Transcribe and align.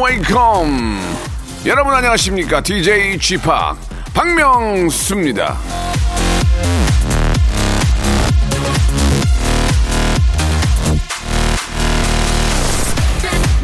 welcome. 0.00 0.98
여러분 1.66 1.94
안녕하십니까? 1.94 2.62
DJ 2.62 3.18
Chip 3.18 3.44
박명수입니다. 4.14 5.58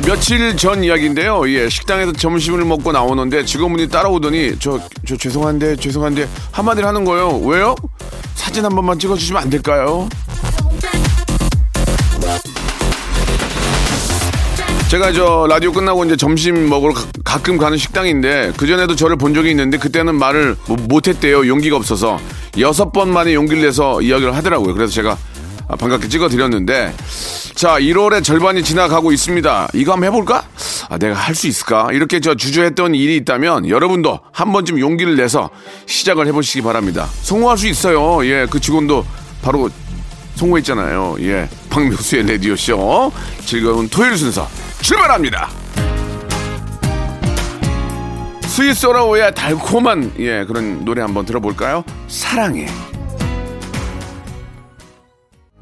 며칠 0.07 0.57
전 0.57 0.85
이야기인데요. 0.85 1.49
예, 1.49 1.69
식당에서 1.69 2.13
점심을 2.13 2.65
먹고 2.65 2.93
나오는데 2.93 3.45
직원분이 3.45 3.89
따라오더니 3.89 4.59
저, 4.61 4.79
저 5.05 5.17
죄송한데 5.17 5.77
죄송한데 5.77 6.29
한마디를 6.53 6.87
하는 6.87 7.05
거예요. 7.05 7.39
왜요? 7.39 7.75
사진 8.35 8.65
한 8.65 8.75
번만 8.75 8.99
찍어주시면 8.99 9.43
안 9.43 9.51
될까요? 9.51 10.09
제가 14.89 15.13
저 15.13 15.47
라디오 15.49 15.73
끝나고 15.73 16.05
이제 16.05 16.17
점심 16.17 16.69
먹으러 16.69 16.95
가, 16.95 17.05
가끔 17.25 17.59
가는 17.59 17.77
식당인데 17.77 18.53
그 18.57 18.69
전에도 18.69 18.95
저를 18.95 19.17
본 19.17 19.35
적이 19.35 19.51
있는데 19.51 19.79
그때는 19.79 20.15
말을 20.15 20.57
뭐 20.69 20.77
못했대요. 20.77 21.49
용기가 21.49 21.77
없어서 21.77 22.21
여섯 22.61 22.93
번 22.93 23.13
만에 23.13 23.35
용기를 23.35 23.63
내서 23.63 24.01
이야기를 24.01 24.37
하더라고요. 24.37 24.75
그래서 24.75 24.93
제가 24.93 25.19
아, 25.69 25.75
반갑게 25.75 26.09
찍어드렸는데 26.09 26.95
자 27.57 27.81
1월의 27.81 28.23
절반이 28.23 28.63
지나가고 28.63 29.11
있습니다. 29.11 29.69
이거 29.75 29.93
한번 29.93 30.07
해볼까? 30.13 30.45
아, 30.89 30.99
내가 30.99 31.15
할 31.17 31.35
수 31.35 31.49
있을까? 31.49 31.89
이렇게 31.93 32.21
저 32.21 32.37
주저했던 32.37 32.95
일이 32.95 33.17
있다면 33.17 33.69
여러분도 33.69 34.21
한 34.31 34.53
번쯤 34.53 34.79
용기를 34.79 35.17
내서 35.17 35.51
시작을 35.87 36.29
해보시기 36.29 36.63
바랍니다. 36.63 37.09
성공할 37.23 37.59
수 37.59 37.67
있어요. 37.67 38.25
예, 38.25 38.47
그 38.49 38.61
직원도 38.61 39.05
바로 39.43 39.69
성공했잖아요. 40.37 41.17
예, 41.23 41.49
박명수의 41.71 42.23
레디오 42.27 42.55
쇼 42.55 43.11
즐거운 43.45 43.89
토요일 43.89 44.17
순서 44.17 44.49
출발합니다. 44.83 45.49
스위스어라오의 48.43 49.35
달콤한 49.35 50.15
예 50.19 50.45
그런 50.45 50.85
노래 50.85 51.03
한번 51.03 51.27
들어볼까요? 51.27 51.85
사랑해. 52.09 52.67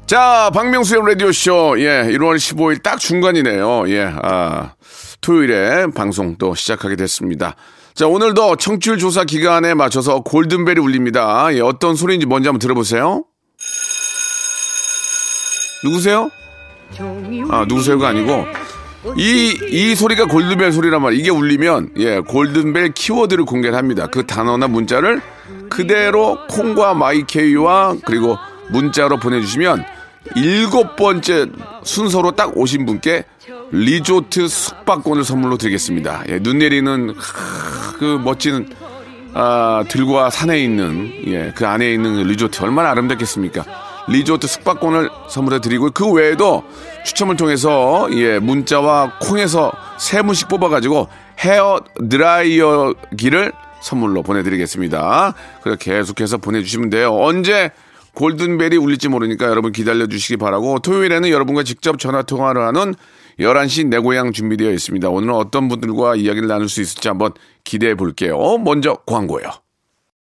자, 0.07 0.51
박명수의 0.53 1.01
라디오쇼. 1.07 1.79
예, 1.79 2.03
1월 2.11 2.35
15일 2.35 2.83
딱 2.83 2.99
중간이네요. 2.99 3.89
예, 3.89 4.13
아, 4.21 4.73
토요일에 5.19 5.87
방송 5.95 6.37
또 6.37 6.53
시작하게 6.53 6.95
됐습니다. 6.95 7.55
자, 7.95 8.05
오늘도 8.07 8.57
청취율 8.57 8.99
조사 8.99 9.23
기간에 9.23 9.73
맞춰서 9.73 10.19
골든벨이 10.19 10.79
울립니다. 10.79 11.47
예, 11.53 11.59
어떤 11.61 11.95
소리인지 11.95 12.27
먼저 12.27 12.49
한번 12.49 12.59
들어보세요. 12.59 13.23
누구세요? 15.83 16.29
아, 17.49 17.65
누구세요가 17.67 18.09
아니고, 18.09 18.45
이, 19.17 19.57
이 19.69 19.95
소리가 19.95 20.25
골든벨 20.25 20.71
소리란 20.71 21.01
말이에요. 21.01 21.19
이게 21.19 21.29
울리면, 21.29 21.91
예, 21.97 22.19
골든벨 22.19 22.93
키워드를 22.93 23.45
공개를 23.45 23.77
합니다. 23.77 24.07
그 24.07 24.25
단어나 24.25 24.67
문자를 24.67 25.21
그대로 25.69 26.39
콩과 26.49 26.93
마이케이와 26.95 27.95
그리고 28.05 28.37
문자로 28.69 29.17
보내주시면 29.17 29.85
일곱 30.35 30.95
번째 30.95 31.47
순서로 31.83 32.31
딱 32.31 32.57
오신 32.57 32.85
분께 32.85 33.25
리조트 33.71 34.47
숙박권을 34.47 35.23
선물로 35.23 35.57
드리겠습니다. 35.57 36.23
예, 36.29 36.39
눈 36.39 36.57
내리는 36.59 37.09
하, 37.09 37.91
그 37.97 38.19
멋진 38.23 38.69
아, 39.33 39.83
들과 39.89 40.29
산에 40.29 40.63
있는 40.63 41.11
예, 41.27 41.51
그 41.55 41.67
안에 41.67 41.91
있는 41.93 42.23
리조트 42.23 42.63
얼마나 42.63 42.91
아름답겠습니까? 42.91 43.65
리조트 44.07 44.47
숙박권을 44.47 45.09
선물해 45.29 45.59
드리고 45.59 45.91
그 45.91 46.11
외에도 46.11 46.63
추첨을 47.05 47.35
통해서 47.35 48.07
예, 48.11 48.39
문자와 48.39 49.19
콩에서 49.19 49.71
세 49.97 50.21
분씩 50.21 50.47
뽑아가지고 50.47 51.07
헤어 51.39 51.81
드라이어기를 52.09 53.51
선물로 53.81 54.23
보내드리겠습니다. 54.23 55.33
그래 55.61 55.75
계속해서 55.79 56.37
보내주시면 56.37 56.89
돼요. 56.89 57.15
언제 57.15 57.71
골든벨이 58.15 58.77
울릴지 58.77 59.09
모르니까 59.09 59.45
여러분 59.47 59.71
기다려 59.71 60.07
주시기 60.07 60.37
바라고 60.37 60.79
토요일에는 60.79 61.29
여러분과 61.29 61.63
직접 61.63 61.99
전화 61.99 62.23
통화를 62.23 62.65
하는 62.65 62.95
11시 63.39 63.87
내 63.87 63.99
고향 63.99 64.31
준비되어 64.31 64.71
있습니다. 64.71 65.09
오늘은 65.09 65.33
어떤 65.33 65.67
분들과 65.67 66.15
이야기를 66.15 66.47
나눌 66.47 66.69
수 66.69 66.81
있을지 66.81 67.07
한번 67.09 67.33
기대해 67.63 67.95
볼게요. 67.95 68.57
먼저 68.57 68.95
광고요. 69.05 69.64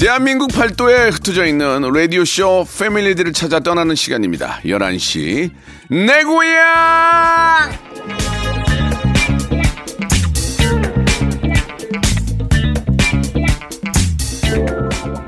대한민국 0.00 0.50
팔도에 0.54 1.10
흩어져 1.10 1.44
있는 1.44 1.82
라디오쇼 1.82 2.66
패밀리들을 2.78 3.34
찾아 3.34 3.60
떠나는 3.60 3.94
시간입니다. 3.94 4.60
11시 4.64 5.50
내 5.90 6.24
고향! 6.24 7.70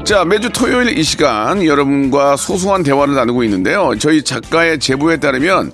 자, 0.06 0.24
매주 0.24 0.48
토요일 0.48 0.96
이 0.96 1.02
시간 1.02 1.62
여러분과 1.62 2.38
소소한 2.38 2.82
대화를 2.82 3.14
나누고 3.14 3.44
있는데요. 3.44 3.92
저희 3.98 4.24
작가의 4.24 4.78
제보에 4.78 5.18
따르면 5.18 5.70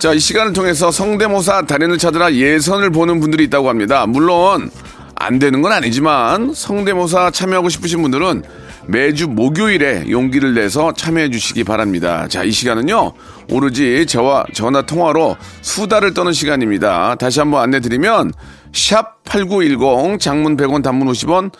자, 0.00 0.12
이 0.12 0.18
시간을 0.18 0.52
통해서 0.52 0.90
성대모사 0.90 1.62
달인을 1.66 1.96
찾으라 1.96 2.34
예선을 2.34 2.90
보는 2.90 3.20
분들이 3.20 3.44
있다고 3.44 3.68
합니다. 3.68 4.04
물론 4.08 4.68
안 5.14 5.38
되는 5.38 5.62
건 5.62 5.72
아니지만 5.72 6.52
성대모사 6.54 7.30
참여하고 7.30 7.68
싶으신 7.68 8.02
분들은 8.02 8.42
매주 8.86 9.28
목요일에 9.28 10.10
용기를 10.10 10.54
내서 10.54 10.92
참여해 10.92 11.30
주시기 11.30 11.64
바랍니다. 11.64 12.26
자, 12.28 12.42
이 12.42 12.50
시간은요, 12.50 13.12
오로지 13.50 14.06
저와 14.06 14.44
전화 14.52 14.82
통화로 14.82 15.36
수다를 15.60 16.14
떠는 16.14 16.32
시간입니다. 16.32 17.14
다시 17.14 17.38
한번 17.38 17.62
안내 17.62 17.80
드리면, 17.80 18.32
샵8910 18.72 20.18
장문 20.18 20.56
100원 20.56 20.82
단문 20.82 21.08
50원 21.08 21.52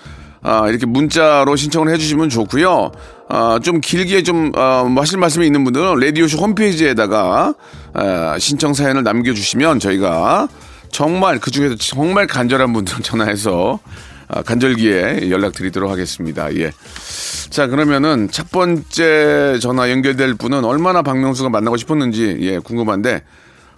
아, 0.44 0.68
이렇게 0.68 0.86
문자로 0.86 1.54
신청을 1.54 1.92
해주시면 1.94 2.28
좋고요. 2.28 2.90
아, 3.28 3.60
좀 3.62 3.80
길게 3.80 4.24
좀 4.24 4.50
어, 4.56 4.84
뭐 4.90 5.02
하실 5.02 5.18
말씀이 5.18 5.46
있는 5.46 5.62
분들은 5.62 6.00
라디오쇼 6.00 6.38
홈페이지에다가 6.38 7.54
아, 7.94 8.36
신청 8.38 8.74
사연을 8.74 9.04
남겨주시면 9.04 9.78
저희가 9.78 10.48
정말 10.92 11.40
그 11.40 11.50
중에서 11.50 11.74
정말 11.76 12.26
간절한 12.26 12.72
분들은 12.72 13.02
전화해서 13.02 13.80
아, 14.28 14.42
간절기에 14.42 15.30
연락드리도록 15.30 15.90
하겠습니다. 15.90 16.54
예. 16.54 16.70
자 17.50 17.66
그러면은 17.66 18.28
첫 18.30 18.50
번째 18.50 19.58
전화 19.60 19.90
연결될 19.90 20.34
분은 20.34 20.64
얼마나 20.64 21.02
박명수가 21.02 21.50
만나고 21.50 21.76
싶었는지 21.76 22.38
예 22.40 22.58
궁금한데 22.58 23.24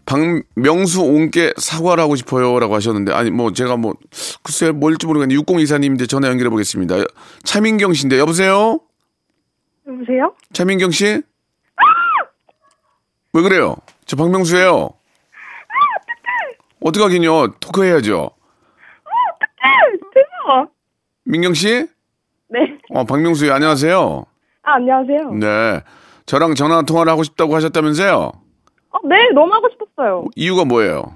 박명수 0.07 1.03
온께 1.03 1.53
사과를 1.57 2.03
하고 2.03 2.15
싶어요라고 2.15 2.75
하셨는데 2.75 3.13
아니 3.13 3.31
뭐 3.31 3.53
제가 3.53 3.77
뭐 3.77 3.95
글쎄 4.43 4.71
뭘지 4.71 5.07
모르겠는데 5.07 5.41
6024님 5.43 5.95
이제 5.95 6.07
전화 6.07 6.29
연결해 6.29 6.51
보겠습니다. 6.51 6.97
차민경 7.45 7.95
씨인데 7.95 8.19
여보세요? 8.19 8.81
여보세요? 9.89 10.35
차민경 10.53 10.91
씨? 10.91 11.23
왜 13.33 13.43
그래요? 13.43 13.77
저 14.07 14.17
박명수예요. 14.17 14.91
어떡 16.85 17.03
하긴요. 17.03 17.55
토크해야죠. 17.61 18.31
대박. 20.13 20.69
민경 21.25 21.55
씨? 21.55 21.87
네. 22.49 22.79
어, 22.91 23.05
박명수요. 23.05 23.55
안녕하세요. 23.55 24.25
아, 24.63 24.75
안녕하세요. 24.75 25.31
네. 25.33 25.81
저랑 26.27 26.55
전화 26.55 26.83
통화를 26.83 27.11
하고 27.11 27.23
싶다고 27.23 27.55
하셨다면서요? 27.55 28.33
어, 28.91 28.99
네, 29.09 29.31
너무 29.35 29.53
하고 29.55 29.69
싶었어요. 29.71 30.27
이유가 30.37 30.67
뭐예요? 30.67 31.15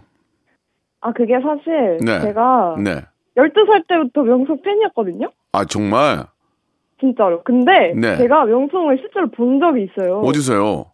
아, 1.02 1.12
그게 1.12 1.34
사실 1.34 1.98
네. 2.02 2.20
제가 2.20 2.76
네. 2.82 3.02
12살 3.36 3.86
때부터 3.88 4.22
명숙 4.22 4.62
팬이었거든요. 4.62 5.30
아, 5.52 5.66
정말? 5.66 6.24
진짜로. 6.98 7.42
근데 7.44 7.92
네. 7.94 8.16
제가 8.16 8.46
명숙을 8.46 8.98
실제로 9.02 9.30
본 9.30 9.60
적이 9.60 9.84
있어요. 9.84 10.20
어디서요? 10.20 10.86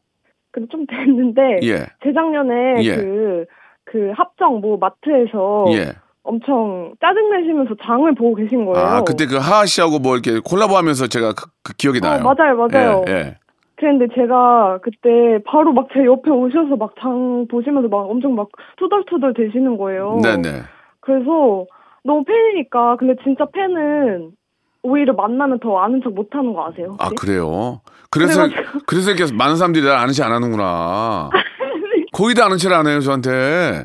근데 0.50 0.68
좀 0.70 0.84
됐는데 0.86 1.60
예. 1.62 1.86
재작년에 2.02 2.82
예. 2.82 2.96
그, 2.96 3.46
그 3.84 4.12
합정 4.16 4.60
뭐 4.60 4.76
마트에서 4.78 5.66
예. 5.72 5.92
엄청 6.22 6.94
짜증내시면서 7.00 7.74
장을 7.84 8.12
보고 8.14 8.34
계신 8.34 8.64
거예요. 8.64 8.78
아, 8.86 9.02
그때 9.04 9.26
그 9.26 9.36
하하 9.36 9.66
씨하고 9.66 9.98
뭐 9.98 10.14
이렇게 10.16 10.40
콜라보 10.40 10.76
하면서 10.76 11.06
제가 11.06 11.32
그, 11.34 11.46
그 11.62 11.74
기억이 11.74 12.00
어, 12.02 12.08
나요. 12.08 12.22
맞아요, 12.22 12.56
맞아요. 12.56 13.04
예, 13.08 13.12
예. 13.12 13.36
그런데 13.76 14.06
제가 14.14 14.78
그때 14.82 15.38
바로 15.46 15.72
막 15.72 15.88
제 15.92 16.04
옆에 16.04 16.30
오셔서 16.30 16.76
막 16.76 16.94
장 17.00 17.46
보시면서 17.50 17.88
막 17.88 18.08
엄청 18.08 18.34
막 18.34 18.48
투덜투덜 18.78 19.34
대시는 19.34 19.76
거예요. 19.76 20.18
네네. 20.22 20.48
그래서 21.00 21.66
너무 22.04 22.24
팬이니까 22.24 22.96
근데 22.96 23.14
진짜 23.22 23.44
팬은 23.52 24.30
오히려 24.82 25.12
만나면 25.12 25.60
더 25.60 25.78
아는 25.78 26.00
척 26.02 26.14
못하는 26.14 26.52
거 26.54 26.66
아세요? 26.68 26.96
아, 26.98 27.08
혹시? 27.08 27.26
그래요? 27.26 27.80
그래서, 28.10 28.44
그래가지고- 28.46 28.86
그래서 28.86 29.10
이렇게 29.10 29.32
많은 29.34 29.56
사람들이 29.56 29.84
날 29.84 29.96
아는 29.98 30.12
체안 30.12 30.30
하는구나. 30.32 31.28
거의 32.14 32.34
다 32.34 32.46
아는 32.46 32.56
체를 32.56 32.76
안 32.76 32.86
해요, 32.86 33.00
저한테. 33.00 33.84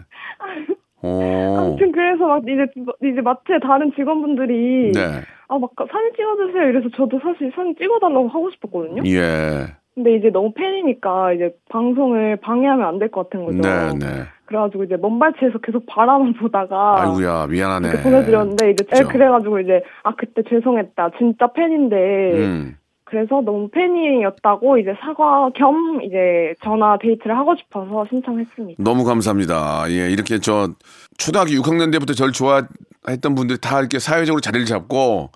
오. 1.02 1.08
아무튼 1.58 1.92
그래서 1.92 2.28
막 2.28 2.44
이제 2.44 2.66
이제 3.04 3.22
마트에 3.22 3.60
다른 3.62 3.92
직원분들이 3.96 4.92
네. 4.94 5.02
아막 5.48 5.72
사진 5.78 6.12
찍어주세요 6.16 6.70
이래서 6.70 6.90
저도 6.96 7.20
사실 7.24 7.52
사진 7.56 7.76
찍어달라고 7.78 8.28
하고 8.28 8.50
싶었거든요. 8.52 9.02
예. 9.06 9.74
근데 9.96 10.16
이제 10.16 10.30
너무 10.30 10.54
팬이니까 10.54 11.34
이제 11.34 11.54
방송을 11.70 12.38
방해하면 12.38 12.86
안 12.88 13.00
될 13.00 13.10
것 13.10 13.30
같은 13.30 13.44
거죠. 13.46 13.60
네, 13.60 13.90
네. 14.00 14.06
그래가지고 14.46 14.84
이제 14.86 14.96
먼발치에서 14.98 15.60
계속 15.60 15.86
바라만 15.88 16.34
보다가 16.34 17.02
아이고야, 17.02 17.48
미안하네. 17.48 18.04
보내드렸는데 18.04 18.72
이제 18.72 18.84
그죠? 18.86 19.08
그래가지고 19.10 19.60
이제 19.60 19.82
아 20.04 20.14
그때 20.16 20.42
죄송했다 20.48 21.12
진짜 21.18 21.48
팬인데 21.54 21.96
음. 22.34 22.76
그래서 23.10 23.42
너무 23.44 23.70
팬이었다고 23.70 24.78
이제 24.78 24.94
사과 25.02 25.50
겸 25.56 26.02
이제 26.04 26.54
전화 26.64 26.98
데이트를 27.02 27.36
하고 27.38 27.56
싶어서 27.56 28.06
신청했습니다. 28.10 28.84
너무 28.84 29.04
감사합니다. 29.04 29.86
예, 29.90 30.10
이렇게 30.12 30.40
저 30.40 30.70
초등학교 31.18 31.52
6학년 31.52 31.92
때부터 31.92 32.14
저를 32.14 32.32
좋아했던 32.34 33.36
분들이 33.36 33.60
다 33.60 33.80
이렇게 33.80 34.00
사회적으로 34.00 34.42
자리를 34.42 34.66
잡고 34.66 35.32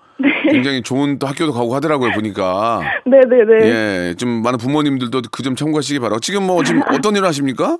굉장히 0.50 0.82
좋은 0.82 1.18
또 1.18 1.26
학교도 1.26 1.52
가고 1.52 1.74
하더라고요, 1.74 2.12
보니까. 2.12 2.80
네네네. 3.06 3.66
예, 4.10 4.14
좀 4.14 4.42
많은 4.42 4.58
부모님들도 4.58 5.22
그 5.32 5.42
점 5.42 5.56
참고하시기 5.56 5.98
바라고. 5.98 6.20
지금 6.20 6.46
뭐 6.46 6.62
지금 6.62 6.80
어떤 6.92 7.16
일을 7.16 7.26
하십니까? 7.26 7.78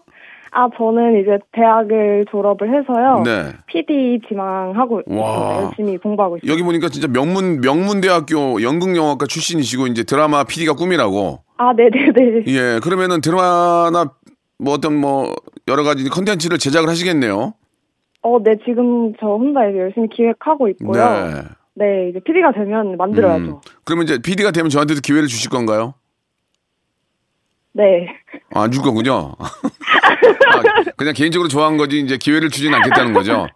아 0.57 0.69
저는 0.77 1.21
이제 1.21 1.39
대학을 1.53 2.27
졸업을 2.31 2.69
해서요. 2.69 3.23
네. 3.25 3.53
PD 3.67 4.21
지망하고 4.29 5.03
와. 5.07 5.65
열심히 5.65 5.99
공부하고 5.99 6.37
있습니다. 6.37 6.53
여기 6.53 6.63
보니까 6.63 6.89
진짜 6.89 7.09
명문 7.09 7.61
명문대학교 7.61 8.63
연극영화과 8.63 9.27
출신이시고 9.27 9.89
이제 9.89 10.05
드라마 10.05 10.45
PD가 10.45 10.75
꿈이라고. 10.75 11.41
아 11.57 11.73
네 11.75 11.89
네 11.91 12.13
네. 12.13 12.45
예, 12.47 12.81
그러면은 12.83 13.21
드라마나 13.21 14.13
뭐 14.59 14.75
어떤 14.75 14.95
뭐 14.97 15.35
여러 15.67 15.83
가지 15.83 16.09
컨텐츠를 16.09 16.59
제작을 16.59 16.89
하시겠네요. 16.89 17.55
어, 18.23 18.39
네 18.43 18.57
지금 18.65 19.13
저 19.21 19.27
혼자 19.27 19.67
이제 19.69 19.79
열심히 19.81 20.09
기획하고 20.09 20.69
있고요. 20.69 20.93
네. 20.93 21.43
네, 21.77 22.09
이제 22.11 22.21
PD가 22.21 22.53
되면 22.53 22.97
만들어야죠. 22.97 23.45
음. 23.45 23.57
그러면 23.85 24.05
이제 24.05 24.19
PD가 24.23 24.53
되면 24.53 24.71
저한테도 24.71 25.01
기회를 25.03 25.27
주실 25.27 25.51
건가요? 25.51 25.95
네. 27.73 28.07
아, 28.55 28.63
안 28.63 28.71
줄 28.71 28.83
거군요. 28.85 29.33
아, 30.05 30.63
그냥 30.97 31.15
개인적으로 31.15 31.49
좋아한 31.49 31.77
거지 31.77 31.99
이제 32.01 32.17
기회를 32.17 32.51
주진 32.51 32.73
않겠다는 32.75 33.13
거죠. 33.13 33.47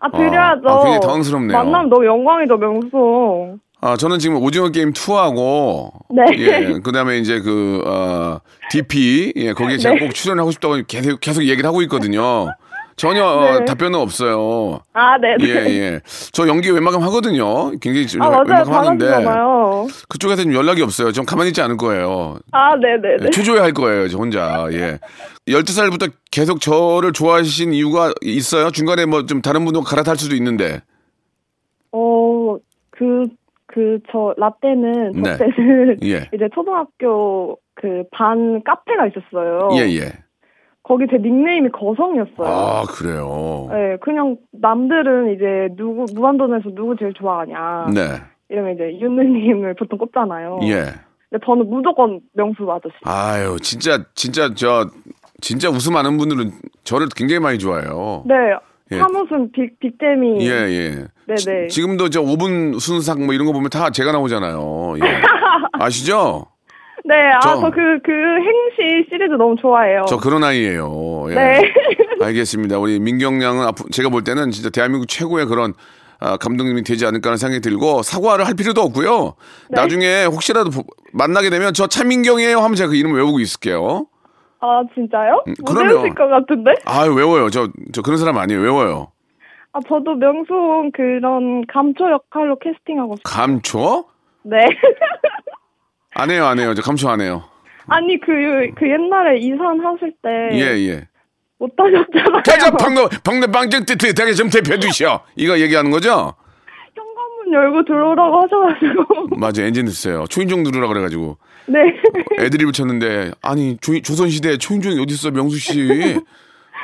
아 0.00 0.10
드려야죠. 0.10 0.68
아, 0.68 0.76
굉장히 0.84 1.00
당황스럽네요. 1.00 1.56
만나면 1.58 1.88
너무 1.88 2.04
영광이죠, 2.04 2.56
명수. 2.56 3.58
아, 3.80 3.96
저는 3.96 4.18
지금 4.18 4.36
오징어 4.42 4.70
게임 4.70 4.92
2하고 4.92 5.90
네. 6.10 6.24
예, 6.38 6.78
그다음에 6.82 7.18
이제 7.18 7.40
그 7.40 7.82
어, 7.86 8.38
DP 8.70 9.32
예, 9.36 9.52
거기에 9.52 9.76
제가 9.76 9.94
네. 9.96 10.00
꼭 10.06 10.14
출연하고 10.14 10.50
싶다고 10.52 10.78
계속 10.88 11.20
계속 11.20 11.42
얘기를 11.44 11.66
하고 11.66 11.82
있거든요. 11.82 12.48
전혀 12.96 13.24
어, 13.26 13.58
네. 13.58 13.64
답변은 13.64 13.98
없어요. 13.98 14.80
아, 14.94 15.16
네. 15.18 15.36
예, 15.40 15.48
예. 15.68 16.00
저 16.32 16.46
연기 16.48 16.70
웬만하면 16.70 17.06
하거든요. 17.08 17.72
굉장히 17.80 18.06
아 18.20 18.30
맞아요, 18.30 18.44
웬만하면 18.64 18.74
하는데. 19.02 19.88
그쪽에서 20.08 20.44
좀 20.44 20.54
연락이 20.54 20.80
없어요. 20.80 21.10
좀 21.12 21.26
가만히 21.26 21.48
있지 21.50 21.60
않을 21.60 21.76
거예요. 21.76 22.38
아, 22.52 22.76
네 22.76 22.96
네 23.02 23.16
네. 23.18 23.26
예, 23.26 23.30
초조해 23.30 23.58
할 23.60 23.72
거예요, 23.72 24.08
저 24.08 24.16
혼자. 24.16 24.66
예. 24.72 24.98
12살부터 25.48 26.10
계속 26.30 26.60
저를 26.60 27.12
좋아하신 27.12 27.72
이유가 27.74 28.12
있어요? 28.22 28.70
중간에 28.70 29.04
뭐 29.06 29.22
좀 29.26 29.42
다른 29.42 29.64
분도 29.64 29.82
갈아탈 29.82 30.16
수도 30.16 30.34
있는데. 30.36 30.80
어, 31.92 32.56
그, 32.90 33.26
그, 33.66 33.98
저, 34.10 34.34
라떼는, 34.36 35.12
네. 35.12 35.36
저 35.36 35.44
때는, 35.44 35.98
예. 36.04 36.28
이제 36.34 36.48
초등학교 36.54 37.58
그 37.74 38.04
반 38.12 38.62
카페가 38.64 39.08
있었어요. 39.08 39.68
예, 39.74 39.80
예. 39.96 40.12
거기 40.82 41.06
제 41.10 41.16
닉네임이 41.18 41.70
거성이었어요. 41.70 42.46
아, 42.46 42.82
그래요. 42.84 43.68
네, 43.70 43.96
그냥 44.00 44.36
남들은 44.52 45.34
이제 45.34 45.74
누구, 45.76 46.04
무한도전에서 46.14 46.70
누구 46.74 46.94
제일 46.96 47.12
좋아하냐. 47.14 47.86
네. 47.94 48.00
이러면 48.50 48.74
이제 48.74 48.98
윤느님을 49.00 49.74
보통 49.74 49.98
꼽잖아요. 49.98 50.60
예. 50.64 50.84
근데 51.30 51.44
저는 51.44 51.68
무조건 51.68 52.20
명수 52.34 52.70
아저씨. 52.70 52.94
아유, 53.04 53.56
진짜, 53.60 54.04
진짜, 54.14 54.52
저, 54.54 54.86
진짜 55.40 55.68
웃음 55.68 55.92
많은 55.94 56.16
분들은 56.16 56.52
저를 56.84 57.08
굉장히 57.14 57.40
많이 57.40 57.58
좋아해요. 57.58 58.24
네, 58.26 58.34
예. 58.92 58.98
사무슨 58.98 59.50
빅, 59.52 59.78
빅잼이. 59.80 60.46
예, 60.46 60.50
예. 60.50 61.04
네네. 61.26 61.68
지, 61.68 61.80
금도저 61.82 62.22
5분 62.22 62.78
순삭 62.80 63.20
뭐 63.22 63.34
이런 63.34 63.46
거 63.46 63.52
보면 63.52 63.70
다 63.70 63.90
제가 63.90 64.12
나오잖아요. 64.12 64.94
예. 65.04 65.22
아시죠? 65.72 66.46
네, 67.06 67.14
아, 67.34 67.40
저- 67.40 67.60
저 67.60 67.70
그, 67.70 67.76
그 68.04 68.12
행시 68.12 69.06
시리즈 69.10 69.34
너무 69.36 69.56
좋아해요. 69.60 70.04
저 70.08 70.16
그런 70.18 70.42
아이예요. 70.44 71.26
예. 71.30 71.34
네. 71.34 71.62
알겠습니다. 72.22 72.78
우리 72.78 72.98
민경 72.98 73.42
양은 73.42 73.66
앞으로 73.66 73.88
제가 73.90 74.08
볼 74.08 74.24
때는 74.24 74.50
진짜 74.50 74.70
대한민국 74.70 75.06
최고의 75.08 75.46
그런 75.46 75.74
아, 76.20 76.36
감독님이 76.38 76.84
되지 76.84 77.04
않을까 77.04 77.28
하는 77.30 77.36
생각이 77.36 77.60
들고 77.60 78.02
사과를 78.02 78.46
할 78.46 78.54
필요도 78.54 78.80
없고요. 78.80 79.34
네. 79.68 79.80
나중에 79.80 80.24
혹시라도 80.24 80.70
보- 80.70 80.84
만나게 81.12 81.50
되면 81.50 81.74
저 81.74 81.86
차민경이에요 81.86 82.60
하면 82.60 82.74
제가 82.76 82.88
그 82.90 82.96
이름 82.96 83.12
외우고 83.14 83.40
있을게요. 83.40 84.06
아, 84.64 84.82
진짜요? 84.94 85.42
못 85.46 85.48
음, 85.48 85.54
그럼요. 85.66 85.94
외우실 85.94 86.14
것 86.14 86.26
같은데? 86.28 86.72
아 86.86 87.02
외워요. 87.04 87.50
저, 87.50 87.68
저 87.92 88.00
그런 88.00 88.16
사람 88.16 88.38
아니에요. 88.38 88.60
외워요. 88.62 89.08
아, 89.72 89.80
저도 89.86 90.14
명수 90.14 90.90
그런 90.94 91.66
감초 91.66 92.10
역할로 92.10 92.56
캐스팅하고 92.60 93.16
싶어요. 93.16 93.34
감초? 93.34 94.04
네. 94.44 94.56
안 96.14 96.30
해요, 96.30 96.46
안 96.46 96.58
해요. 96.58 96.72
저 96.74 96.80
감초 96.80 97.10
안 97.10 97.20
해요. 97.20 97.42
아니, 97.88 98.18
그, 98.20 98.70
그 98.76 98.88
옛날에 98.88 99.36
이산 99.38 99.84
하실 99.84 100.14
때. 100.22 100.48
예, 100.52 100.78
예. 100.88 101.08
못 101.58 101.70
하셨잖아요. 101.76 102.42
가자, 102.44 102.70
방금, 102.70 103.06
방금 103.24 103.50
방정 103.52 103.84
뜻에 103.84 104.14
대게 104.14 104.32
좀 104.32 104.48
대표 104.48 104.78
주시오. 104.78 105.20
이거 105.36 105.58
얘기하는 105.58 105.90
거죠? 105.90 106.34
현관문 106.94 107.52
열고 107.52 107.84
들어오라고 107.84 108.42
하셔가지고. 108.42 109.36
맞아, 109.36 109.62
엔진 109.62 109.84
드세요. 109.86 110.24
초인종 110.30 110.62
누르라 110.62 110.86
그래가지고. 110.88 111.36
네. 111.66 111.78
애드립을 112.38 112.72
쳤는데 112.72 113.32
아니 113.42 113.76
조, 113.80 113.98
조선시대 114.00 114.58
초인종이 114.58 115.00
어디 115.00 115.14
있어 115.14 115.30
명수 115.30 115.58
씨? 115.58 116.20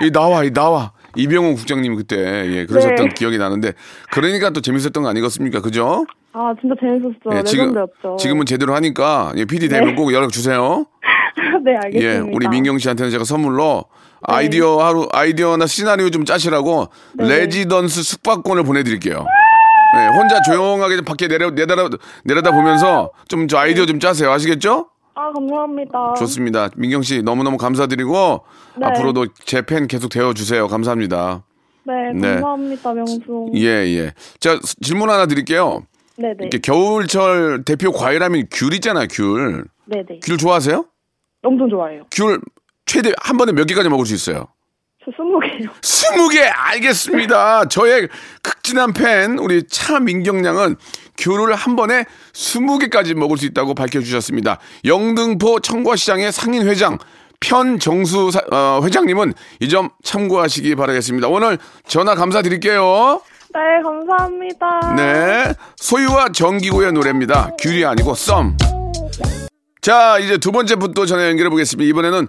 이 0.02 0.10
나와 0.10 0.44
이 0.44 0.52
나와 0.52 0.92
이병헌 1.16 1.54
국장님 1.54 1.96
그때 1.96 2.16
예 2.16 2.66
그러셨던 2.66 3.08
네. 3.08 3.14
기억이 3.14 3.38
나는데 3.38 3.72
그러니까 4.10 4.50
또 4.50 4.60
재밌었던 4.60 5.02
거 5.02 5.08
아니겠습니까 5.08 5.60
그죠? 5.60 6.06
아, 6.32 6.54
진짜 6.60 6.76
재밌었어요. 6.80 7.38
예, 7.38 7.42
지금 7.42 7.75
레전드였죠. 7.75 8.16
지금은 8.18 8.46
제대로 8.46 8.75
하니까 8.75 9.32
예, 9.37 9.44
PD 9.44 9.68
되면 9.68 9.90
네. 9.90 9.94
꼭 9.94 10.12
연락 10.14 10.30
주세요. 10.30 10.87
네, 11.64 11.75
알겠습니다. 11.84 12.00
예 12.00 12.18
우리 12.32 12.49
민경 12.49 12.78
씨한테는 12.78 13.10
제가 13.10 13.25
선물로 13.25 13.84
아이디어 14.22 14.78
하루 14.78 15.08
아이디어나 15.12 15.66
시나리오 15.66 16.10
좀 16.10 16.25
짜시라고 16.25 16.88
네. 17.14 17.28
레지던스 17.28 18.02
숙박권을 18.02 18.62
보내드릴게요. 18.64 19.26
예, 19.99 20.06
혼자 20.16 20.40
조용하게 20.42 20.97
좀 20.97 21.04
밖에 21.04 21.26
내려 21.28 21.50
내다라 21.50 21.88
내려다 22.25 22.52
보면서 22.52 23.11
좀 23.28 23.47
저 23.49 23.59
아이디어 23.59 23.87
좀 23.87 23.99
짜세요 23.99 24.30
아시겠죠? 24.30 24.88
아, 25.14 25.32
감사합니다. 25.32 26.14
좋습니다. 26.18 26.68
민경 26.76 27.02
씨 27.02 27.23
너무너무 27.23 27.56
감사드리고 27.56 28.44
네. 28.78 28.87
앞으로도 28.87 29.26
제 29.44 29.62
팬 29.62 29.87
계속 29.88 30.09
되어 30.09 30.32
주세요. 30.32 30.66
감사합니다. 30.68 31.42
네, 31.85 31.92
네. 32.14 32.35
감사합니다, 32.35 32.92
명수. 32.94 33.50
예, 33.56 33.66
예. 33.66 34.12
자, 34.38 34.59
스- 34.62 34.76
질문 34.80 35.11
하나 35.11 35.26
드릴게요. 35.26 35.82
네 36.16 36.28
네. 36.28 36.37
이렇게 36.42 36.59
겨울철 36.59 37.64
대표 37.64 37.90
과일하면 37.92 38.47
귤 38.50 38.73
있잖아요, 38.75 39.06
귤. 39.11 39.64
네 39.87 40.04
네. 40.09 40.20
귤 40.23 40.37
좋아하세요? 40.38 40.85
엄청 41.42 41.68
좋아해요. 41.68 42.04
귤 42.12 42.40
최대 42.87 43.12
한 43.20 43.37
번에 43.37 43.52
몇 43.52 43.64
개까지 43.66 43.88
먹을 43.88 44.06
수 44.06 44.14
있어요? 44.14 44.47
저 45.04 45.11
스무 45.16 45.40
개요. 45.40 45.71
스무 45.80 46.28
개 46.28 46.40
알겠습니다. 46.42 47.64
저의 47.66 48.09
극진한 48.42 48.92
팬 48.92 49.38
우리 49.38 49.66
차민경 49.66 50.45
양은 50.45 50.76
귤을 51.16 51.54
한 51.54 51.75
번에 51.76 52.04
스무 52.35 52.78
개까지 52.78 53.14
먹을 53.14 53.38
수 53.38 53.47
있다고 53.47 53.75
밝혀주셨습니다. 53.75 54.59
영등포 54.85 55.61
청과시장의 55.61 56.33
상인 56.33 56.66
회장 56.69 56.99
편정수 57.40 58.30
사- 58.30 58.42
어, 58.52 58.83
회장님은 58.85 59.33
이 59.61 59.69
점 59.69 59.88
참고하시기 60.04 60.75
바라겠습니다. 60.75 61.28
오늘 61.28 61.57
전화 61.87 62.14
감사드릴게요. 62.14 63.23
네, 63.54 63.61
감사합니다. 63.83 64.95
네, 64.97 65.54
소유와 65.76 66.28
정기고의 66.33 66.92
노래입니다. 66.92 67.52
귤이 67.59 67.85
아니고 67.87 68.14
썸. 68.14 68.54
자, 69.80 70.19
이제 70.19 70.37
두 70.37 70.52
번째 70.52 70.76
분 70.76 70.91
또 70.91 71.06
전화 71.07 71.26
연결해 71.26 71.49
보겠습니다. 71.49 71.88
이번에는 71.88 72.28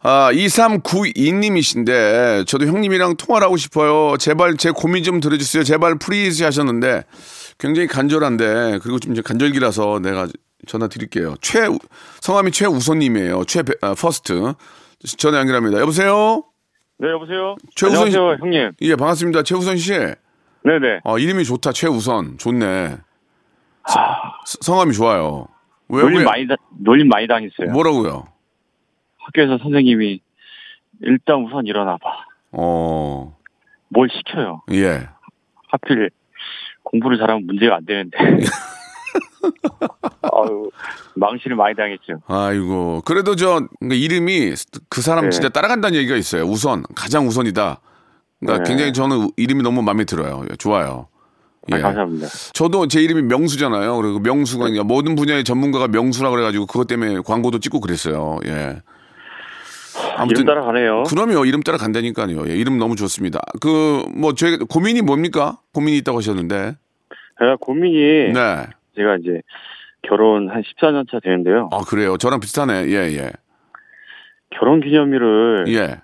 아, 0.00 0.30
2392님이신데, 0.32 2.46
저도 2.46 2.66
형님이랑 2.66 3.16
통화를 3.16 3.44
하고 3.46 3.56
싶어요. 3.56 4.16
제발 4.16 4.56
제 4.56 4.70
고민 4.70 5.02
좀 5.02 5.20
들어주세요. 5.20 5.64
제발 5.64 5.98
please 5.98 6.44
하셨는데, 6.44 7.02
굉장히 7.58 7.88
간절한데, 7.88 8.78
그리고 8.82 8.98
좀 9.00 9.14
간절기라서 9.20 9.98
내가 10.00 10.28
전화 10.66 10.86
드릴게요. 10.86 11.34
최, 11.40 11.66
성함이 12.20 12.52
최우선님이에요. 12.52 13.44
최, 13.46 13.62
아, 13.80 13.94
first. 13.94 14.54
전화 15.16 15.38
연결합니다. 15.40 15.80
여보세요? 15.80 16.44
네, 16.98 17.08
여보세요? 17.10 17.56
최우선 17.74 18.10
씨. 18.10 18.16
안녕하세요, 18.16 18.36
형님. 18.40 18.70
예, 18.82 18.96
반갑습니다. 18.96 19.42
최우선 19.44 19.76
씨. 19.78 19.92
네네. 19.92 21.00
어, 21.04 21.18
이름이 21.18 21.44
좋다. 21.44 21.72
최우선. 21.72 22.38
좋네. 22.38 22.96
서- 23.88 24.58
성함이 24.60 24.92
좋아요. 24.92 25.46
왜, 25.88 26.02
놀림 26.02 26.18
왜? 26.18 26.24
많이, 26.24 26.46
다- 26.46 26.56
놀림 26.80 27.08
많이 27.08 27.26
당했어요. 27.26 27.70
뭐라고요? 27.72 28.26
학교에서 29.28 29.58
선생님이 29.58 30.20
일단 31.02 31.44
우선 31.44 31.66
일어나봐. 31.66 31.98
어, 32.52 33.36
뭘 33.88 34.08
시켜요. 34.10 34.62
예. 34.72 35.08
하필 35.68 36.10
공부를 36.82 37.18
잘하면 37.18 37.46
문제가 37.46 37.76
안 37.76 37.84
되는데. 37.84 38.16
아유, 40.22 40.70
망신을 41.16 41.56
많이 41.56 41.74
당했죠. 41.76 42.22
아이고. 42.26 43.02
그래도 43.04 43.36
저, 43.36 43.66
그러니까 43.78 43.94
이름이 43.94 44.54
그 44.88 45.02
사람 45.02 45.24
네. 45.24 45.30
진짜 45.30 45.48
따라간다는 45.48 45.96
얘기가 45.98 46.16
있어요. 46.16 46.44
우선. 46.44 46.82
가장 46.94 47.26
우선이다. 47.26 47.80
그러니까 48.40 48.64
네. 48.64 48.68
굉장히 48.68 48.92
저는 48.92 49.30
이름이 49.36 49.62
너무 49.62 49.82
마음에 49.82 50.04
들어요. 50.04 50.44
예, 50.50 50.56
좋아요. 50.56 51.08
아, 51.70 51.76
예. 51.76 51.82
감사합니다. 51.82 52.28
저도 52.54 52.88
제 52.88 53.02
이름이 53.02 53.22
명수잖아요. 53.22 53.96
그리고 53.96 54.20
명수가 54.20 54.64
그러니까 54.64 54.84
모든 54.84 55.14
분야의 55.16 55.44
전문가가 55.44 55.88
명수라 55.88 56.30
그래가지고 56.30 56.66
그것 56.66 56.86
때문에 56.86 57.20
광고도 57.20 57.58
찍고 57.58 57.80
그랬어요. 57.80 58.38
예. 58.46 58.80
이름 60.26 60.44
따라가네요. 60.46 61.04
그럼요. 61.04 61.44
이름 61.44 61.62
따라 61.62 61.78
간다니까요. 61.78 62.48
예, 62.48 62.54
이름 62.56 62.78
너무 62.78 62.96
좋습니다. 62.96 63.40
그, 63.60 64.04
뭐, 64.14 64.34
제 64.34 64.56
고민이 64.56 65.02
뭡니까? 65.02 65.58
고민이 65.74 65.98
있다고 65.98 66.18
하셨는데. 66.18 66.74
제가 67.40 67.56
고민이 67.60 68.32
네. 68.32 68.66
제가 68.96 69.16
이제 69.20 69.42
결혼 70.02 70.48
한 70.50 70.62
14년 70.62 71.10
차 71.10 71.20
되는데요. 71.20 71.68
아, 71.72 71.78
그래요. 71.80 72.16
저랑 72.16 72.40
비슷하네. 72.40 72.86
예, 72.88 72.94
예. 73.16 73.30
결혼 74.50 74.80
기념일을 74.80 75.66
예. 75.68 76.00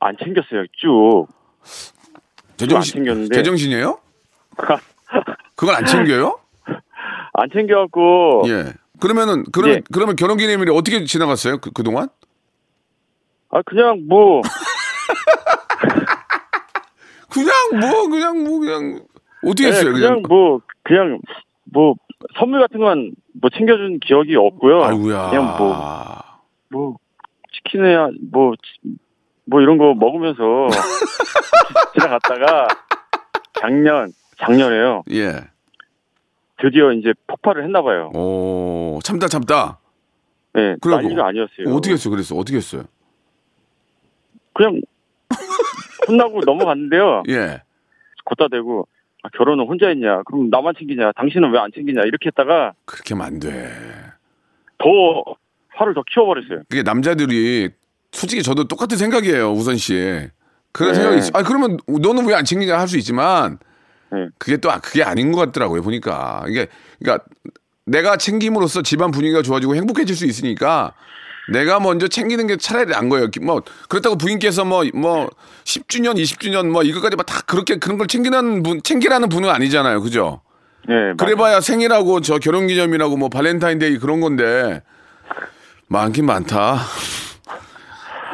안 0.00 0.16
챙겼어요. 0.22 0.64
쭉. 0.76 1.26
제정신, 2.56 3.00
안 3.00 3.04
챙겼는데. 3.04 3.34
제정신이에요? 3.36 3.98
그걸 5.54 5.74
안 5.74 5.84
챙겨요? 5.84 6.38
안 7.34 7.48
챙겨갖고 7.52 8.44
예. 8.48 8.72
그러면은, 9.00 9.44
그러면, 9.52 9.76
예. 9.76 9.82
그러면 9.92 10.16
결혼 10.16 10.38
기념일이 10.38 10.70
어떻게 10.72 11.04
지나갔어요? 11.04 11.58
그, 11.58 11.70
그동안? 11.70 12.08
아 13.50 13.62
그냥 13.62 14.04
뭐 14.08 14.42
그냥 17.30 17.52
뭐, 17.80 18.08
그냥 18.08 18.44
뭐, 18.44 18.58
그냥. 18.60 19.00
어떻게 19.44 19.64
네, 19.64 19.76
했어요? 19.76 19.92
그냥 19.92 20.22
뭐 20.28 20.60
그냥 20.82 21.20
뭐 21.64 21.94
선물 22.38 22.60
같은 22.60 22.80
건 22.80 23.12
뭐 23.40 23.50
챙겨준 23.50 24.00
기억이 24.00 24.34
없고요. 24.36 24.82
아이고야. 24.82 25.30
그냥 25.30 25.56
뭐뭐 26.70 26.96
치킨이야 27.52 28.08
뭐뭐 28.32 28.54
이런 29.62 29.78
거 29.78 29.94
먹으면서 29.94 30.42
지나갔다가 31.94 32.68
작년 33.60 34.12
작년에요. 34.38 35.04
예. 35.12 35.32
드디어 36.60 36.92
이제 36.92 37.12
폭발을 37.28 37.62
했나 37.64 37.82
봐요. 37.82 38.10
오, 38.14 38.98
참다, 39.04 39.28
참다. 39.28 39.78
네, 40.54 40.74
그러고. 40.80 41.02
난리가 41.02 41.28
아니었어요. 41.28 41.72
어떻게 41.72 41.92
했어? 41.92 42.10
그랬어? 42.10 42.34
어떻게 42.34 42.56
했어요? 42.56 42.82
그냥 44.58 44.80
혼나고 46.08 46.40
넘어갔는데요. 46.44 47.22
예. 47.28 47.62
걷다 48.24 48.48
대고 48.50 48.88
아, 49.22 49.28
결혼은 49.36 49.64
혼자 49.66 49.88
했냐? 49.88 50.22
그럼 50.24 50.50
나만 50.50 50.74
챙기냐? 50.78 51.12
당신은 51.12 51.52
왜 51.52 51.58
안 51.60 51.70
챙기냐? 51.74 52.02
이렇게 52.02 52.26
했다가 52.26 52.72
그렇게 52.84 53.14
하면 53.14 53.26
안 53.26 53.38
돼. 53.38 53.72
더 54.78 54.88
화를 55.70 55.94
더 55.94 56.02
키워버렸어요. 56.12 56.62
그게 56.68 56.82
남자들이 56.82 57.70
솔직히 58.12 58.42
저도 58.42 58.64
똑같은 58.64 58.96
생각이에요, 58.96 59.52
우선 59.52 59.76
씨. 59.76 60.28
그런 60.72 60.92
네. 60.92 60.94
생각이 60.98 61.18
있어. 61.18 61.30
아, 61.34 61.42
그러면 61.42 61.78
너는 61.86 62.26
왜 62.26 62.34
안 62.34 62.44
챙기냐 62.44 62.78
할 62.78 62.86
수 62.88 62.96
있지만 62.98 63.58
네. 64.10 64.28
그게 64.38 64.56
또 64.56 64.70
아- 64.70 64.80
그게 64.80 65.02
아닌 65.02 65.32
것 65.32 65.40
같더라고요, 65.46 65.82
보니까. 65.82 66.44
이게 66.48 66.66
그러니까 66.98 67.24
내가 67.88 68.16
챙김으로써 68.16 68.82
집안 68.82 69.10
분위기가 69.10 69.42
좋아지고 69.42 69.74
행복해질 69.76 70.14
수 70.16 70.26
있으니까 70.26 70.92
내가 71.52 71.80
먼저 71.80 72.08
챙기는 72.08 72.46
게 72.46 72.56
차라리 72.56 72.90
난 72.90 73.08
거예요. 73.08 73.28
뭐 73.42 73.62
그렇다고 73.88 74.16
부인께서 74.16 74.64
뭐 74.64 74.84
뭐 74.94 75.30
10주년, 75.64 76.16
20주년 76.20 76.68
뭐 76.70 76.82
이거까지 76.82 77.16
막 77.16 77.26
다 77.26 77.40
그렇게 77.46 77.76
그런 77.76 77.98
걸 77.98 78.06
챙기는 78.06 78.62
분 78.62 78.82
챙기라는 78.82 79.28
분은 79.28 79.48
아니잖아요. 79.48 80.02
그죠? 80.02 80.40
네, 80.86 80.94
그래봐야 81.18 81.60
생일하고 81.60 82.20
저 82.20 82.38
결혼기념일하고 82.38 83.16
뭐 83.16 83.28
발렌타인데이 83.28 83.98
그런 83.98 84.20
건데 84.20 84.82
많긴 85.88 86.26
많다. 86.26 86.80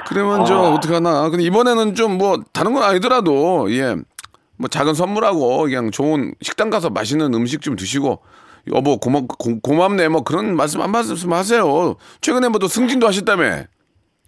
그러면 0.08 0.44
저 0.44 0.58
어떡하나. 0.58 1.28
근데 1.30 1.44
이번에는 1.44 1.94
좀 1.94 2.18
뭐 2.18 2.42
다른 2.52 2.74
건 2.74 2.82
아니더라도 2.82 3.72
예. 3.72 3.96
뭐 4.56 4.68
작은 4.68 4.94
선물하고 4.94 5.62
그냥 5.62 5.90
좋은 5.90 6.34
식당 6.40 6.70
가서 6.70 6.90
맛있는 6.90 7.34
음식 7.34 7.60
좀 7.60 7.74
드시고 7.74 8.20
여보 8.72 8.98
고마 8.98 9.20
고, 9.26 9.60
고맙네 9.60 10.08
뭐 10.08 10.22
그런 10.22 10.56
말씀 10.56 10.80
한 10.80 10.90
말씀 10.90 11.32
하세요. 11.32 11.96
최근에 12.20 12.48
뭐 12.48 12.58
또 12.58 12.68
승진도 12.68 13.06
하셨다며. 13.08 13.64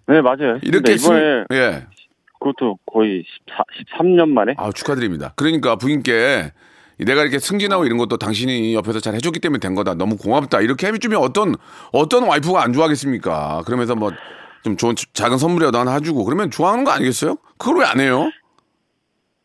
네 0.07 0.21
맞아요. 0.21 0.59
이렇게 0.61 0.93
이번에 0.93 0.97
승- 0.97 1.45
예. 1.53 1.85
그것도 2.39 2.77
거의 2.85 3.23
14, 3.47 3.63
13년 4.03 4.29
만에 4.29 4.53
아 4.57 4.71
축하드립니다. 4.71 5.33
그러니까 5.35 5.75
부인께 5.75 6.51
내가 6.99 7.21
이렇게 7.21 7.39
승진하고 7.39 7.85
이런 7.85 7.97
것도 7.97 8.17
당신이 8.17 8.73
옆에서 8.75 8.99
잘 8.99 9.15
해줬기 9.15 9.39
때문에 9.39 9.59
된 9.59 9.75
거다. 9.75 9.95
너무 9.95 10.17
고맙다. 10.17 10.61
이렇게 10.61 10.87
해주면 10.87 11.19
어떤 11.21 11.55
어떤 11.91 12.23
와이프가 12.27 12.63
안 12.63 12.73
좋아하겠습니까? 12.73 13.63
그러면서 13.65 13.95
뭐 13.95 14.11
좀 14.63 14.75
좋은 14.75 14.95
작은 15.13 15.37
선물이라도 15.37 15.77
하나 15.77 15.93
해주고 15.93 16.25
그러면 16.25 16.49
좋아하는 16.51 16.83
거 16.83 16.91
아니겠어요? 16.91 17.37
그걸 17.57 17.77
왜 17.77 17.85
안 17.85 17.99
해요? 18.01 18.29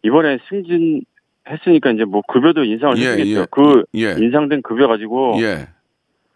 이번에 0.02 0.38
승진 0.48 1.02
했으니까 1.48 1.90
이제 1.90 2.04
뭐 2.04 2.22
급여도 2.28 2.62
인상을 2.64 2.98
예, 2.98 3.08
했겠죠. 3.10 3.40
예. 3.40 3.46
그 3.50 3.84
예. 3.94 4.12
인상된 4.12 4.62
급여 4.62 4.86
가지고 4.86 5.36
예. 5.42 5.68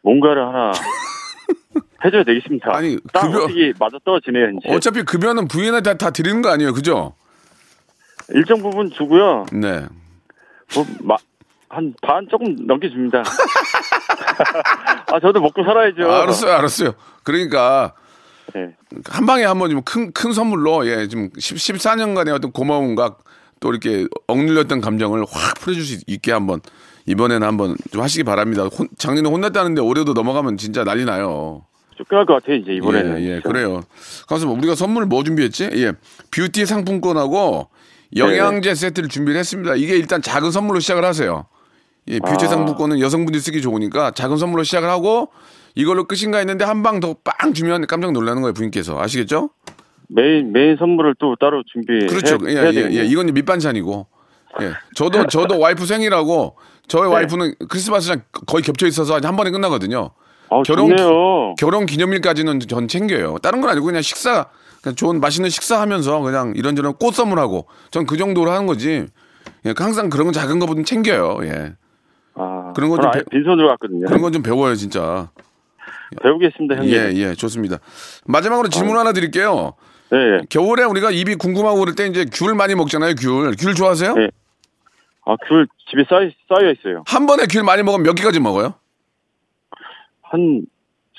뭔가를 0.02 0.46
하나 0.46 0.72
해줘야 2.04 2.24
되겠습니다. 2.24 2.74
아니, 2.76 2.98
딱 3.12 3.22
급여- 3.28 3.44
어떻게 3.44 3.72
맞아 3.78 3.98
떨어지네요. 4.04 4.50
이제 4.58 4.74
어차피 4.74 5.02
급여는 5.04 5.48
부인한테 5.48 5.92
다, 5.92 5.98
다 5.98 6.10
드리는 6.10 6.42
거 6.42 6.50
아니에요, 6.50 6.72
그죠? 6.72 7.14
일정 8.30 8.60
부분 8.60 8.90
주고요. 8.90 9.46
네. 9.52 9.86
뭐한 11.02 11.94
반 12.02 12.26
조금 12.28 12.56
넘게 12.66 12.90
줍니다. 12.90 13.22
아 15.12 15.20
저도 15.20 15.40
먹고 15.40 15.62
살아야죠. 15.64 16.10
알았어요, 16.10 16.52
알았어요. 16.52 16.94
그러니까 17.24 17.94
네. 18.54 18.74
한 19.08 19.26
방에 19.26 19.44
한 19.44 19.58
번 19.58 19.70
좀 19.70 19.82
큰 19.82 20.12
큰 20.12 20.32
선물로 20.32 20.86
예, 20.88 21.08
좀 21.08 21.30
10, 21.38 21.56
14년간의 21.56 22.34
어떤 22.34 22.52
고마움과 22.52 23.16
또 23.60 23.70
이렇게 23.70 24.06
억눌렸던 24.26 24.80
감정을 24.80 25.24
확 25.30 25.54
풀어줄 25.60 25.84
수 25.84 25.98
있게 26.06 26.32
한번 26.32 26.60
이번에는 27.06 27.46
한번 27.46 27.76
좀 27.92 28.02
하시기 28.02 28.24
바랍니다. 28.24 28.64
혼- 28.64 28.88
작년에 28.98 29.28
혼났다는데 29.28 29.80
올해도 29.80 30.12
넘어가면 30.12 30.56
진짜 30.56 30.84
난리 30.84 31.04
나요. 31.04 31.64
쫓겨날 31.96 32.26
것 32.26 32.34
같아요. 32.34 32.56
이제 32.56 32.72
이번에는. 32.74 33.22
예, 33.22 33.36
예, 33.36 33.40
그래요. 33.40 33.82
가서 34.28 34.48
우리가 34.50 34.74
선물 34.74 35.06
뭐 35.06 35.24
준비했지? 35.24 35.70
예, 35.72 35.92
뷰티 36.30 36.66
상품권하고 36.66 37.68
영양제 38.16 38.74
세트를 38.74 39.08
준비를 39.08 39.38
했습니다. 39.40 39.74
이게 39.76 39.96
일단 39.96 40.20
작은 40.20 40.50
선물로 40.50 40.80
시작을 40.80 41.04
하세요. 41.04 41.46
예, 42.08 42.18
뷰티 42.20 42.44
아. 42.44 42.48
상품권은 42.48 43.00
여성분들이 43.00 43.40
쓰기 43.40 43.62
좋으니까 43.62 44.10
작은 44.10 44.36
선물로 44.36 44.62
시작을 44.64 44.88
하고 44.90 45.30
이걸로 45.74 46.04
끝인가 46.04 46.38
했는데 46.38 46.64
한 46.64 46.82
방 46.82 47.00
더 47.00 47.14
빵 47.24 47.52
주면 47.54 47.86
깜짝 47.86 48.12
놀라는 48.12 48.42
거예요, 48.42 48.52
부인께서. 48.52 49.00
아시겠죠? 49.00 49.50
메인 50.08 50.52
메인 50.52 50.76
선물을 50.76 51.16
또 51.18 51.36
따로 51.36 51.62
준비. 51.72 52.06
그렇죠. 52.06 52.38
예, 52.48 52.52
해야 52.52 52.66
예, 52.68 52.72
되겠네요. 52.72 53.00
예. 53.00 53.04
이건 53.06 53.26
밑반찬이고. 53.34 54.06
예. 54.62 54.72
저도, 54.94 55.26
저도 55.26 55.58
와이프 55.58 55.84
생일하고 55.84 56.56
저희 56.88 57.02
네. 57.08 57.14
와이프는 57.14 57.54
크리스마스랑 57.68 58.22
거의 58.46 58.62
겹쳐 58.62 58.86
있어서 58.86 59.18
한 59.22 59.36
번에 59.36 59.50
끝나거든요. 59.50 60.10
아, 60.50 60.62
결혼 60.64 60.90
기- 60.90 60.96
좋네요. 60.96 61.54
결혼 61.58 61.86
기념일까지는 61.86 62.60
전 62.60 62.88
챙겨요. 62.88 63.36
다른 63.42 63.60
건 63.60 63.70
아니고 63.70 63.86
그냥 63.86 64.00
식사, 64.02 64.46
그냥 64.82 64.94
좋은 64.94 65.20
맛있는 65.20 65.50
식사하면서 65.50 66.20
그냥 66.20 66.52
이런저런 66.56 66.94
꽃 66.94 67.14
선물하고 67.14 67.66
전 67.90 68.06
그 68.06 68.16
정도로 68.16 68.50
하는 68.52 68.66
거지. 68.66 69.06
예, 69.66 69.74
항상 69.76 70.08
그런 70.08 70.26
건 70.26 70.32
작은 70.32 70.58
거보다 70.60 70.82
챙겨요. 70.84 71.38
예. 71.42 71.74
아, 72.34 72.72
그런 72.74 72.90
건 72.90 73.00
저는 73.00 73.02
좀 73.02 73.10
아예 73.14 73.22
빈손으로 73.30 73.68
갔거든요. 73.70 74.06
그런 74.06 74.22
건 74.22 74.32
좀 74.32 74.42
배워요, 74.42 74.74
진짜. 74.76 75.30
배우겠습니다, 76.22 76.76
형님. 76.76 76.94
예, 76.94 77.12
예, 77.14 77.34
좋습니다. 77.34 77.78
마지막으로 78.26 78.68
질문 78.68 78.96
하나 78.96 79.12
드릴게요. 79.12 79.72
네, 80.10 80.18
예. 80.18 80.40
겨울에 80.48 80.84
우리가 80.84 81.10
입이 81.10 81.34
궁금하고 81.36 81.80
그럴 81.80 81.94
때 81.94 82.06
이제 82.06 82.24
귤 82.32 82.54
많이 82.54 82.74
먹잖아요, 82.74 83.14
귤. 83.14 83.54
귤 83.56 83.74
좋아하세요? 83.74 84.14
네. 84.14 84.28
아, 85.24 85.36
귤 85.48 85.66
집에 85.90 86.04
쌓여, 86.08 86.30
쌓여 86.48 86.70
있어요. 86.70 87.02
한 87.06 87.26
번에 87.26 87.46
귤 87.50 87.62
많이 87.64 87.82
먹으면 87.82 88.04
몇 88.04 88.14
개까지 88.14 88.38
먹어요? 88.40 88.74
한 90.22 90.66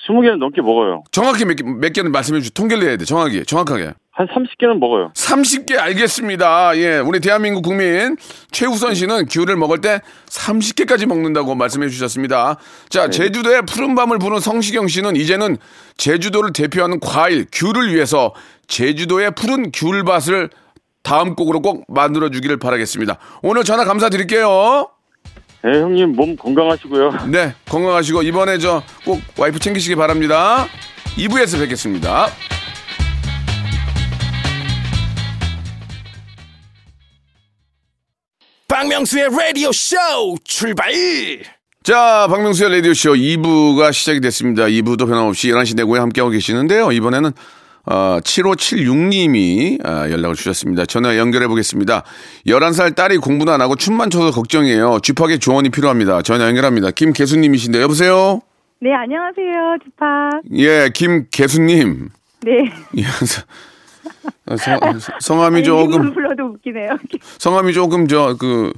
20개는 0.08 0.38
넘게 0.38 0.62
먹어요. 0.62 1.04
정확히 1.12 1.44
몇, 1.44 1.56
개, 1.56 1.64
몇 1.64 1.92
개는 1.92 2.12
말씀해 2.12 2.40
주시죠. 2.40 2.54
통계를 2.54 2.88
해야 2.88 2.98
돼. 2.98 3.04
정확히. 3.04 3.44
정확하게. 3.44 3.94
한 4.12 4.28
30개는 4.28 4.80
먹어요. 4.80 5.12
30개 5.14 5.78
알겠습니다. 5.78 6.76
예, 6.78 6.98
우리 6.98 7.20
대한민국 7.20 7.62
국민 7.62 8.16
최우선 8.52 8.96
씨는 8.96 9.28
귤을 9.28 9.56
먹을 9.58 9.80
때 9.80 10.02
30개까지 10.28 11.06
먹는다고 11.06 11.54
말씀해 11.54 11.90
주셨습니다. 11.90 12.58
자, 12.90 13.10
제주도의 13.10 13.64
푸른 13.68 13.94
밤을 13.94 14.18
부는 14.18 14.40
성시경 14.40 14.88
씨는 14.88 15.16
이제는 15.18 15.58
제주도를 15.98 16.52
대표하는 16.52 17.00
과일 17.00 17.46
귤을 17.52 17.94
위해서 17.94 18.34
제주도의 18.68 19.32
푸른 19.32 19.72
귤밭을 19.72 20.50
다음 21.04 21.36
곡으로 21.36 21.62
꼭 21.62 21.86
만들어 21.88 22.30
주기를 22.30 22.58
바라겠습니다. 22.58 23.18
오늘 23.42 23.64
전화 23.64 23.86
감사드릴게요. 23.86 24.90
네, 25.64 25.80
형님 25.82 26.12
몸 26.16 26.36
건강하시고요. 26.36 27.28
네, 27.32 27.54
건강하시고 27.70 28.22
이번에 28.24 28.58
저 28.60 28.84
꼭 29.06 29.22
와이프 29.38 29.60
챙기시기 29.60 29.96
바랍니다. 29.96 30.68
2부에서 31.18 31.60
뵙겠습니다. 31.60 32.28
박명수의 38.68 39.30
라디오 39.32 39.72
쇼 39.72 39.96
출발 40.44 40.92
자, 41.84 42.28
박명수의 42.30 42.70
라디오 42.72 42.94
쇼 42.94 43.14
2부가 43.14 43.94
시작이 43.94 44.20
됐습니다. 44.20 44.64
2부도 44.66 45.08
변함없이 45.08 45.48
11시 45.50 45.76
내고에 45.78 46.00
함께하고 46.00 46.32
계시는데요. 46.32 46.92
이번에는 46.92 47.32
어, 47.90 48.20
7576님이 48.22 49.80
아, 49.86 50.10
연락을 50.10 50.36
주셨습니다. 50.36 50.86
전화 50.86 51.18
연결해 51.18 51.48
보겠습니다. 51.48 52.04
11살 52.46 52.96
딸이 52.96 53.18
공부도 53.18 53.52
안 53.52 53.62
하고 53.62 53.76
춤만 53.76 54.10
춰서 54.10 54.32
걱정이에요. 54.32 55.00
쥐팍의 55.02 55.40
조언이 55.40 55.70
필요합니다. 55.70 56.22
전화 56.22 56.48
연결합니다. 56.48 56.92
김계수님이신데 56.92 57.82
여보세요? 57.82 58.42
네, 58.82 58.94
안녕하세요, 58.94 59.78
주파. 59.84 60.30
예, 60.56 60.90
김계수님. 60.94 62.10
네. 62.44 62.52
예, 62.98 63.04
서- 63.04 63.44
성, 64.58 65.00
성함이 65.20 65.58
아니, 65.58 65.64
조금 65.64 66.14
불러도 66.14 66.44
웃기네요. 66.56 66.90
성함이 67.40 67.74
조금 67.74 68.08
저그 68.08 68.74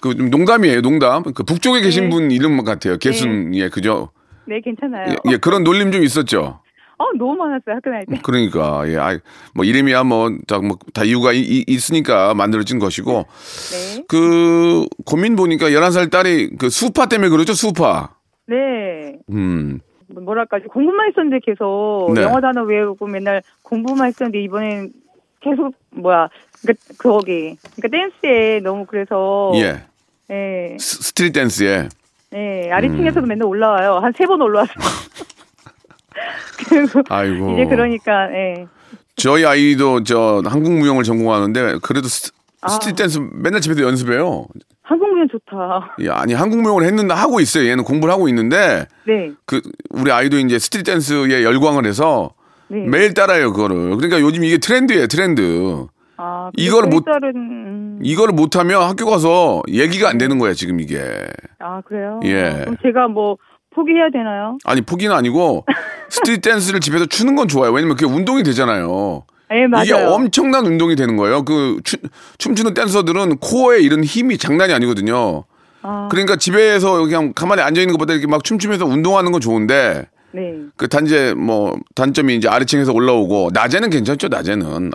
그 0.00 0.08
농담이에요, 0.08 0.80
농담. 0.82 1.22
그 1.22 1.42
북쪽에 1.42 1.80
계신 1.80 2.04
네. 2.04 2.10
분 2.10 2.30
이름 2.30 2.62
같아요. 2.64 2.98
개순 2.98 3.54
예, 3.54 3.68
그죠? 3.68 4.10
네, 4.46 4.60
괜찮아요. 4.60 5.10
예, 5.10 5.32
예, 5.32 5.36
그런 5.38 5.64
놀림 5.64 5.92
좀 5.92 6.02
있었죠. 6.02 6.61
어, 7.02 7.08
너무 7.18 7.34
많았어요, 7.34 7.74
학교 7.76 7.90
다닐 7.90 8.06
때. 8.06 8.20
그러니까 8.22 8.82
예, 8.88 8.96
아이, 8.96 9.18
뭐 9.54 9.64
이름이야 9.64 10.04
뭐다뭐다 10.04 11.04
이유가 11.04 11.32
이- 11.32 11.40
이- 11.40 11.64
있으니까 11.66 12.34
만들어진 12.34 12.78
것이고 12.78 13.24
네. 13.96 14.04
그 14.08 14.86
고민 15.04 15.34
보니까 15.36 15.70
11살 15.70 16.10
딸이 16.10 16.56
그 16.58 16.70
스우파 16.70 17.06
때문에 17.06 17.28
그러죠, 17.30 17.54
스우파. 17.54 18.10
네. 18.46 19.18
음. 19.30 19.80
뭐랄까, 20.08 20.58
공부만 20.68 21.08
했었는데 21.08 21.40
계속 21.44 22.12
네. 22.14 22.22
영어 22.22 22.40
단어 22.40 22.62
외우고 22.64 23.06
맨날 23.06 23.42
공부만 23.62 24.08
했었는데 24.08 24.42
이번엔 24.42 24.92
계속, 25.40 25.74
뭐야, 25.90 26.28
그러니까 26.60 26.84
거기, 26.98 27.56
그러니까 27.76 27.88
댄스에 27.90 28.60
너무 28.60 28.84
그래서. 28.86 29.52
예. 29.56 29.82
네. 30.28 30.76
스- 30.78 31.02
스트릿 31.02 31.32
댄스에 31.32 31.88
네, 32.30 32.68
음. 32.68 32.72
아래층에서도 32.72 33.26
맨날 33.26 33.46
올라와요. 33.48 33.98
한 34.02 34.12
세 34.12 34.24
번 34.26 34.40
올라왔어요. 34.40 34.76
그리고 36.68 37.02
아이고. 37.08 37.52
이제 37.52 37.64
그러니까, 37.66 38.30
예. 38.32 38.66
저희 39.16 39.44
아이도 39.44 40.04
저 40.04 40.42
한국 40.46 40.72
무용을 40.72 41.04
전공하는데 41.04 41.78
그래도 41.82 42.08
스, 42.08 42.30
아. 42.62 42.68
스트릿 42.68 42.96
댄스 42.96 43.18
맨날 43.32 43.60
집에서 43.60 43.82
연습해요. 43.82 44.46
한국 44.82 45.08
무용 45.10 45.28
좋다. 45.28 45.96
예, 46.00 46.08
아니 46.08 46.34
한국 46.34 46.60
무용을 46.60 46.84
했는데 46.84 47.14
하고 47.14 47.40
있어요. 47.40 47.68
얘는 47.68 47.84
공부를 47.84 48.12
하고 48.12 48.28
있는데 48.28 48.86
네. 49.06 49.30
그 49.46 49.60
우리 49.90 50.10
아이도 50.10 50.38
이제 50.38 50.58
스트릿 50.58 50.86
댄스에 50.86 51.44
열광을 51.44 51.86
해서 51.86 52.30
네. 52.68 52.78
매일 52.86 53.14
따라해요 53.14 53.52
그거를. 53.52 53.96
그러니까 53.96 54.20
요즘 54.20 54.44
이게 54.44 54.58
트렌드예요 54.58 55.06
트렌드. 55.06 55.86
아, 56.16 56.50
저희 56.56 56.88
못- 56.88 57.04
딸은, 57.04 57.32
음, 57.34 57.98
이거를 58.02 58.32
못하면 58.34 58.82
학교 58.82 59.06
가서 59.06 59.60
얘기가 59.68 60.08
안 60.08 60.18
되는 60.18 60.38
거야 60.38 60.52
지금 60.52 60.78
이게. 60.80 61.00
아, 61.58 61.80
그래요? 61.80 62.20
예. 62.24 62.60
그럼 62.60 62.76
제가 62.82 63.08
뭐, 63.08 63.38
포기해야 63.74 64.10
되나요? 64.12 64.58
아니 64.64 64.80
포기는 64.82 65.14
아니고 65.14 65.64
스트릿 66.08 66.42
댄스를 66.42 66.80
집에서 66.80 67.06
추는 67.06 67.34
건 67.36 67.48
좋아요. 67.48 67.72
왜냐면 67.72 67.96
그게 67.96 68.06
운동이 68.12 68.42
되잖아요. 68.42 69.24
예, 69.54 69.66
맞아요. 69.66 69.84
이게 69.84 69.92
엄청난 69.94 70.64
운동이 70.66 70.96
되는 70.96 71.16
거예요. 71.16 71.44
그 71.44 71.78
추- 71.84 71.98
춤추는 72.38 72.74
댄서들은 72.74 73.38
코어에 73.38 73.80
이런 73.80 74.02
힘이 74.04 74.38
장난이 74.38 74.72
아니거든요. 74.72 75.44
아, 75.82 76.08
그러니까 76.10 76.36
집에서 76.36 77.02
그냥 77.04 77.32
가만히 77.34 77.60
앉아 77.62 77.80
있는 77.80 77.92
것보다 77.92 78.12
이렇게 78.14 78.26
막 78.26 78.44
춤추면서 78.44 78.86
운동하는 78.86 79.32
건 79.32 79.40
좋은데 79.40 80.06
네. 80.32 80.54
그 80.76 80.88
단지 80.88 81.34
뭐 81.34 81.76
단점이 81.94 82.34
이제 82.36 82.48
아래층에서 82.48 82.92
올라오고 82.92 83.50
낮에는 83.52 83.90
괜찮죠. 83.90 84.28
낮에는 84.28 84.90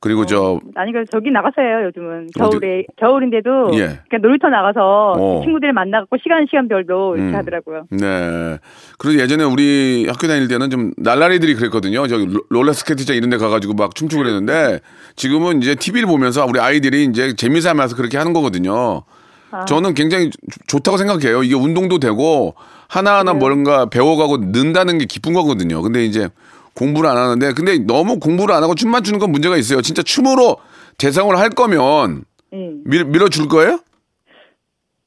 그리고 0.00 0.26
저 0.26 0.60
아니, 0.74 0.92
그 0.92 1.04
저기 1.10 1.30
나가서 1.30 1.60
해요, 1.62 1.84
요즘은. 1.86 2.28
어디? 2.40 2.58
겨울에, 2.58 2.84
겨울인데도. 2.98 3.70
예. 3.74 4.00
그냥 4.08 4.22
놀이터 4.22 4.48
나가서 4.48 5.12
어. 5.18 5.40
친구들 5.44 5.72
만나갖고 5.72 6.16
시간, 6.22 6.46
시간별로 6.48 7.16
이렇게 7.16 7.30
음. 7.30 7.34
하더라고요. 7.34 7.84
네. 7.90 8.58
그리고 8.98 9.20
예전에 9.22 9.44
우리 9.44 10.06
학교 10.08 10.26
다닐 10.26 10.48
때는 10.48 10.70
좀 10.70 10.92
날라리들이 10.96 11.54
그랬거든요. 11.54 12.06
저기 12.06 12.26
롤- 12.26 12.42
롤러스케이트장 12.50 13.16
이런 13.16 13.30
데 13.30 13.36
가가지고 13.36 13.74
막 13.74 13.94
춤추고 13.94 14.22
그랬는데 14.22 14.80
지금은 15.16 15.62
이제 15.62 15.74
TV를 15.74 16.06
보면서 16.06 16.44
우리 16.46 16.60
아이들이 16.60 17.04
이제 17.04 17.34
재미삼아서 17.34 17.96
그렇게 17.96 18.16
하는 18.18 18.32
거거든요. 18.32 19.02
아. 19.50 19.64
저는 19.64 19.94
굉장히 19.94 20.30
좋- 20.30 20.66
좋다고 20.66 20.96
생각해요. 20.96 21.42
이게 21.42 21.54
운동도 21.54 21.98
되고 21.98 22.54
하나하나 22.88 23.32
네. 23.32 23.38
뭔가 23.38 23.86
배워가고 23.86 24.38
는다는 24.38 24.98
게 24.98 25.06
기쁜 25.06 25.32
거거든요. 25.32 25.82
근데 25.82 26.04
이제 26.04 26.28
공부를 26.76 27.10
안 27.10 27.16
하는데 27.16 27.52
근데 27.54 27.78
너무 27.78 28.20
공부를 28.20 28.54
안 28.54 28.62
하고 28.62 28.74
춤만 28.74 29.02
추는 29.02 29.18
건 29.18 29.32
문제가 29.32 29.56
있어요. 29.56 29.80
진짜 29.82 30.02
춤으로 30.02 30.56
대상을 30.98 31.36
할 31.36 31.50
거면 31.50 32.24
예. 32.52 32.70
밀, 32.84 33.04
밀어줄 33.04 33.48
거예요? 33.48 33.80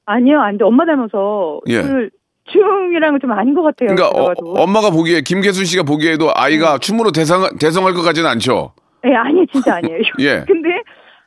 아니요, 0.06 0.42
안 0.42 0.58
돼. 0.58 0.66
엄마 0.66 0.86
닮아서. 0.86 1.62
예. 1.68 1.82
그 1.84 2.10
춤이랑은 2.52 3.20
좀 3.22 3.32
아닌 3.32 3.54
것 3.54 3.62
같아요. 3.62 3.96
그러니까 3.96 4.10
어. 4.10 4.34
엄마가 4.64 4.90
보기에 4.90 5.22
김계순 5.22 5.66
씨가 5.66 5.84
보기에도 5.84 6.32
아이가 6.34 6.74
네. 6.74 6.80
춤으로 6.80 7.12
대상 7.12 7.48
대성할 7.60 7.94
것 7.94 8.02
같지는 8.02 8.28
않죠. 8.28 8.74
예, 9.06 9.14
아니, 9.16 9.46
진짜 9.54 9.76
아니에요. 9.76 10.00
예. 10.20 10.44
근데, 10.48 10.70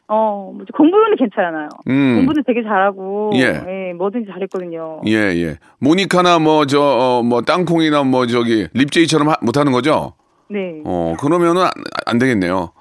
어, 0.08 0.50
뭐지, 0.54 0.72
공부는 0.72 1.16
괜찮아요. 1.16 1.68
음. 1.88 2.16
공부는 2.16 2.42
되게 2.44 2.62
잘하고. 2.64 3.30
예. 3.36 3.62
예. 3.90 3.92
뭐든지 3.94 4.28
잘했거든요. 4.32 5.02
예, 5.06 5.12
예. 5.14 5.58
모니카나 5.78 6.40
뭐저 6.40 6.80
어, 6.80 7.22
뭐 7.22 7.42
땅콩이나 7.42 8.02
뭐 8.02 8.26
저기 8.26 8.66
립제이처럼 8.74 9.28
하- 9.28 9.36
못 9.42 9.56
하는 9.56 9.70
거죠? 9.72 10.14
네. 10.52 10.82
어, 10.84 11.14
그러면은 11.20 11.62
안, 11.62 11.70
안 12.06 12.18
되겠네요. 12.18 12.72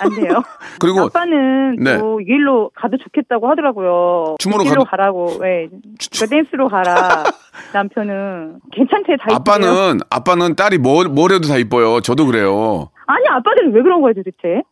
안 0.00 0.10
돼요. 0.14 0.42
그리고 0.78 1.00
아빠는 1.06 1.76
네. 1.80 1.98
또 1.98 2.20
일로 2.20 2.70
가도 2.76 2.96
좋겠다고 2.98 3.50
하더라고요. 3.50 4.36
춤으로 4.38 4.62
가도- 4.64 4.88
가라고. 4.88 5.32
예. 5.44 5.68
그러니까 5.68 6.26
댄스로 6.30 6.68
가라. 6.68 7.24
남편은 7.74 8.60
괜찮대 8.72 9.16
다. 9.16 9.34
아빠는 9.34 9.98
아빠는 10.10 10.54
딸이 10.54 10.78
뭐, 10.78 11.02
뭘 11.04 11.32
해도 11.32 11.48
다 11.48 11.56
이뻐요. 11.56 12.00
저도 12.00 12.26
그래요. 12.26 12.90
아니 13.06 13.26
아빠들은 13.28 13.74
왜 13.74 13.82
그런 13.82 14.00
거예요 14.00 14.14
도대체? 14.14 14.62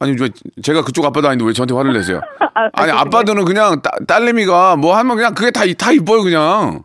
아니 0.00 0.16
저 0.16 0.26
제가 0.62 0.82
그쪽 0.82 1.04
아빠도 1.04 1.28
아닌데 1.28 1.44
왜 1.44 1.52
저한테 1.52 1.74
화를 1.74 1.92
내세요? 1.92 2.20
아, 2.54 2.70
죄송해요. 2.76 3.00
아빠들은 3.00 3.44
그냥 3.44 3.82
따, 3.82 3.90
딸내미가 4.06 4.76
뭐 4.76 4.96
하면 4.96 5.16
그냥 5.16 5.34
그게 5.34 5.50
다 5.50 5.64
다 5.78 5.92
이뻐요 5.92 6.22
그냥. 6.22 6.84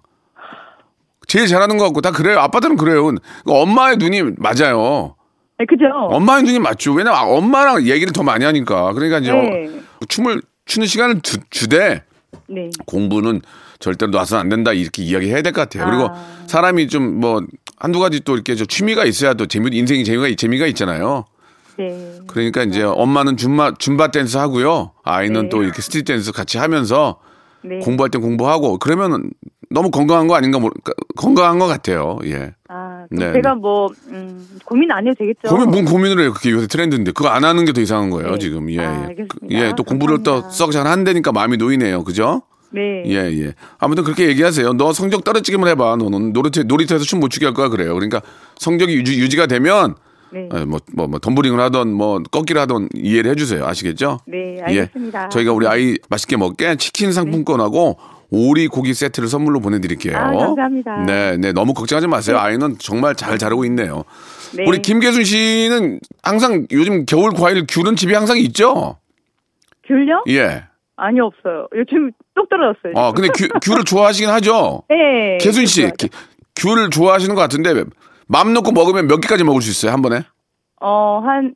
제일 1.30 1.48
잘하는 1.48 1.78
것 1.78 1.86
같고 1.86 2.02
다 2.02 2.12
그래요. 2.12 2.40
아빠들은 2.40 2.76
그래요. 2.76 3.04
그러니까 3.06 3.24
엄마의 3.46 3.98
눈이 3.98 4.24
맞아요. 4.38 5.16
네, 5.58 5.66
그죠? 5.66 5.86
엄마의 6.10 6.44
눈이 6.44 6.60
맞죠. 6.60 6.94
왜냐면 6.94 7.20
엄마랑 7.30 7.84
얘기를 7.88 8.12
더 8.12 8.24
많이 8.24 8.44
하니까. 8.44 8.92
그러니까 8.94 9.20
이제 9.20 9.32
네. 9.32 9.68
어, 10.02 10.06
춤을 10.08 10.42
추는 10.66 10.88
시간을 10.88 11.22
주, 11.22 11.38
주되 11.50 12.04
네. 12.48 12.70
공부는 12.86 13.42
절대로 13.80 14.12
놔서는 14.12 14.42
안 14.42 14.50
된다 14.50 14.74
이렇게 14.74 15.04
이야기해야 15.04 15.42
될 15.42 15.54
것 15.54 15.62
같아요. 15.70 15.86
그리고 15.86 16.08
아. 16.12 16.44
사람이 16.48 16.88
좀 16.90 17.20
뭐 17.22 17.42
한두 17.78 18.00
가지 18.00 18.20
또 18.22 18.34
이렇게 18.34 18.56
저 18.56 18.66
취미가 18.66 19.06
있어야 19.06 19.36
또 19.36 19.46
재미 19.46 19.70
인생이 19.78 20.04
재미가 20.04 20.36
재미가 20.36 20.66
있잖아요. 20.68 21.26
네. 21.78 22.20
그러니까 22.28 22.64
이제 22.64 22.84
엄마는 22.84 23.38
줌바 23.38 23.76
줌바 23.80 24.10
댄스 24.12 24.36
하고요. 24.38 24.92
아이는 25.04 25.44
네. 25.44 25.50
또 25.50 25.64
이렇게 25.64 25.82
스트릿 25.82 26.06
댄스 26.06 26.32
같이 26.34 26.58
하면서 26.58 27.20
네. 27.64 27.80
공부할 27.80 28.10
땐 28.10 28.22
공부하고 28.22 28.80
그러면 28.80 29.30
너무 29.72 29.92
건강한 29.92 30.28
거 30.28 30.36
아닌가 30.36 30.58
모르 30.60 30.74
건강한 31.16 31.60
것 31.60 31.68
같아요. 31.68 32.18
예. 32.26 32.54
아, 32.68 33.06
네, 33.12 33.34
제가 33.34 33.54
네. 33.54 33.60
뭐 33.60 33.90
음, 34.08 34.48
고민 34.66 34.92
안 34.92 35.06
해도 35.06 35.16
되겠죠? 35.20 35.48
고민 35.48 35.70
뭔 35.70 35.86
고민을 35.86 36.20
해요. 36.24 36.34
그게 36.34 36.50
요새 36.52 36.66
트렌드인데 36.68 37.12
그거 37.12 37.30
안 37.30 37.44
하는 37.44 37.66
게 37.66 37.72
더 37.72 37.82
이상한 37.82 38.10
거예요. 38.10 38.32
네. 38.32 38.40
지금 38.40 38.72
예. 38.72 38.80
아, 38.80 39.10
예. 39.52 39.56
예. 39.68 39.74
또 39.78 39.84
공부를 39.84 40.24
또 40.24 40.42
감사합니다. 40.42 40.50
썩잘 40.58 40.88
한다니까 40.88 41.32
마음이 41.32 41.58
놓이네요. 41.58 42.04
그죠? 42.04 42.42
네. 42.72 43.04
예, 43.08 43.16
예. 43.16 43.54
아무튼 43.78 44.04
그렇게 44.04 44.28
얘기하세요. 44.28 44.74
너 44.74 44.92
성적 44.94 45.24
떨어지기만 45.24 45.70
해봐. 45.70 45.96
너는 45.98 46.34
놀이터, 46.34 46.64
놀이터에서 46.64 47.04
춤 47.06 47.20
못 47.20 47.30
추게 47.30 47.46
할 47.46 47.54
거야. 47.54 47.70
그래요. 47.70 47.94
그러니까 47.94 48.22
성적이 48.58 48.94
유지, 48.94 49.20
유지가 49.20 49.48
되면, 49.48 49.96
네. 50.32 50.48
예, 50.54 50.66
뭐, 50.66 50.80
뭐, 50.94 51.08
뭐, 51.08 51.18
덤블링을 51.20 51.60
하던, 51.60 51.92
뭐, 51.92 52.20
꺾기를 52.32 52.62
하던 52.62 52.90
이해를 52.96 53.32
해주세요. 53.32 53.66
아시겠죠? 53.66 54.20
네, 54.28 54.60
알겠습니다. 54.62 55.26
예. 55.26 55.30
저희가 55.30 55.52
우리 55.52 55.66
아이 55.68 55.96
맛있게 56.10 56.38
먹게 56.38 56.76
치킨 56.78 57.12
상품권하고 57.12 57.98
오리 58.32 58.68
고기 58.68 58.94
세트를 58.94 59.28
선물로 59.28 59.60
보내드릴게요. 59.60 60.16
아, 60.18 60.32
감사합니다. 60.32 61.04
네, 61.06 61.38
네, 61.38 61.52
너무 61.52 61.74
걱정하지 61.74 62.08
마세요. 62.08 62.38
아이는 62.40 62.76
정말 62.80 63.16
잘 63.16 63.38
자르고 63.38 63.66
있네요. 63.66 64.04
네. 64.56 64.66
우리 64.68 64.82
김계순 64.82 65.24
씨는 65.24 66.00
항상 66.22 66.68
요즘 66.72 67.06
겨울 67.06 67.32
과일 67.34 67.66
귤은 67.68 67.96
집에 67.96 68.16
항상 68.16 68.38
있죠? 68.38 68.98
귤요? 69.88 70.24
예. 70.30 70.64
아니 70.96 71.20
없어요. 71.20 71.68
요즘 71.76 72.12
뚝 72.36 72.48
떨어졌어요. 72.50 72.94
아, 72.96 73.12
근데 73.14 73.30
귤, 73.36 73.50
귤을 73.64 73.84
좋아하시긴 73.86 74.30
하죠? 74.30 74.84
네. 74.90 75.38
계순 75.40 75.66
씨. 75.66 75.90
기- 75.98 76.10
귤을 76.56 76.90
좋아하시는 76.90 77.34
것 77.34 77.42
같은데 77.42 77.84
맘 78.28 78.54
놓고 78.54 78.72
먹으면 78.74 79.08
몇 79.08 79.20
개까지 79.22 79.44
먹을 79.44 79.62
수 79.62 79.72
있어요, 79.72 79.92
한 79.94 80.02
번에? 80.02 80.24
어, 80.82 81.22
한 81.24 81.56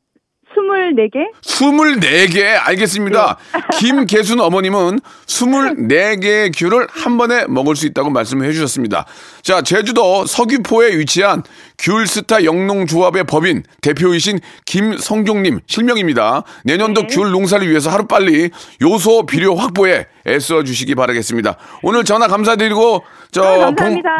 24개? 0.53 1.31
24개 1.41 2.43
알겠습니다. 2.67 3.37
김계순 3.79 4.39
어머님은 4.39 4.99
24개의 5.25 6.51
귤을 6.55 6.87
한 6.89 7.17
번에 7.17 7.45
먹을 7.47 7.75
수 7.75 7.85
있다고 7.87 8.09
말씀을 8.09 8.47
해주셨습니다. 8.47 9.05
자, 9.41 9.61
제주도 9.61 10.25
서귀포에 10.25 10.97
위치한 10.97 11.43
귤스타 11.79 12.43
영농조합의 12.43 13.25
법인 13.25 13.63
대표이신 13.81 14.39
김성종님 14.65 15.59
실명입니다. 15.67 16.43
내년도 16.63 17.07
귤 17.07 17.31
농사를 17.31 17.67
위해서 17.69 17.89
하루빨리 17.89 18.51
요소 18.81 19.25
비료 19.25 19.55
확보에 19.55 20.07
애써 20.27 20.63
주시기 20.63 20.95
바라겠습니다. 20.95 21.57
오늘 21.81 22.03
전화 22.03 22.27
감사드리고 22.27 23.03
저 23.33 23.41
아, 23.43 23.71
복. 23.71 23.77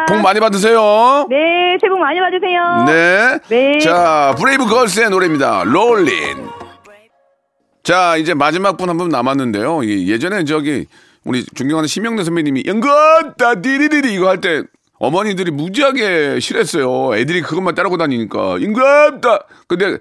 복 0.08 0.20
많이 0.22 0.40
받으세요. 0.40 1.26
네, 1.30 1.36
새해 1.80 1.88
복 1.88 1.98
많이 2.00 2.18
받으세요. 2.20 2.84
네. 2.86 3.38
네. 3.48 3.78
자, 3.78 4.34
브레이브 4.38 4.66
걸스의 4.66 5.08
노래입니다. 5.10 5.62
롤린. 5.64 6.48
자, 7.84 8.16
이제 8.16 8.34
마지막 8.34 8.76
분 8.76 8.88
한 8.88 8.96
분 8.98 9.08
남았는데요. 9.10 9.84
예, 9.84 10.06
예전에 10.06 10.44
저기 10.44 10.86
우리 11.24 11.44
존경하는 11.54 11.86
심영래 11.86 12.24
선배님이 12.24 12.64
연거다 12.66 13.60
디리디리 13.60 14.14
이거 14.14 14.28
할 14.28 14.40
때 14.40 14.62
어머니들이 14.98 15.50
무지하게 15.50 16.40
싫었어요. 16.40 17.16
애들이 17.16 17.42
그것만 17.42 17.74
따르고 17.74 17.96
다니니까 17.98 18.60
연거다. 18.62 19.40
근데 19.68 19.98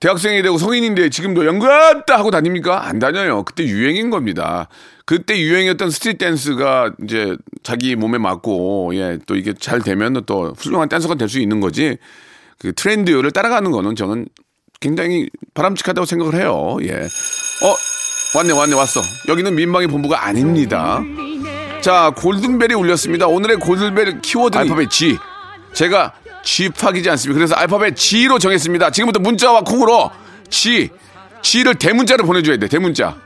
대학생이 0.00 0.42
되고 0.42 0.58
성인인데 0.58 1.10
지금도 1.10 1.44
연거다 1.44 2.16
하고 2.16 2.30
다닙니까? 2.30 2.86
안 2.86 2.98
다녀요. 3.00 3.42
그때 3.44 3.64
유행인 3.64 4.10
겁니다. 4.10 4.68
그때 5.04 5.38
유행이었던 5.40 5.90
스트릿 5.90 6.18
댄스가 6.18 6.92
이제 7.04 7.36
자기 7.64 7.96
몸에 7.96 8.18
맞고 8.18 8.92
예, 8.94 9.18
또 9.26 9.34
이게 9.34 9.52
잘 9.54 9.80
되면 9.82 10.22
또 10.26 10.54
훌륭한 10.56 10.88
댄서가 10.88 11.16
될 11.16 11.28
수 11.28 11.40
있는 11.40 11.60
거지. 11.60 11.96
그 12.58 12.72
트렌드를 12.72 13.30
따라가는 13.32 13.70
거는 13.72 13.96
저는 13.96 14.26
굉장히 14.80 15.28
바람직하다고 15.54 16.04
생각을 16.06 16.34
해요. 16.36 16.76
예. 16.82 16.92
어, 16.94 17.74
왔네, 18.36 18.52
왔네, 18.52 18.74
왔어. 18.76 19.00
여기는 19.26 19.54
민방위 19.54 19.88
본부가 19.88 20.24
아닙니다. 20.26 21.02
자, 21.80 22.12
골든벨이 22.16 22.74
울렸습니다. 22.74 23.26
오늘의 23.26 23.56
골든벨 23.56 24.20
키워드는 24.20 24.62
알파벳 24.64 24.90
G. 24.90 25.18
제가 25.72 26.12
G팍이지 26.48 27.10
않습니까? 27.10 27.36
그래서 27.38 27.54
알파벳 27.54 27.94
G로 27.94 28.38
정했습니다. 28.38 28.90
지금부터 28.90 29.20
문자와 29.20 29.60
콩으로 29.62 30.10
G, 30.48 30.88
G를 31.42 31.74
대문자로 31.74 32.24
보내줘야 32.24 32.56
돼, 32.56 32.68
대문자. 32.68 33.16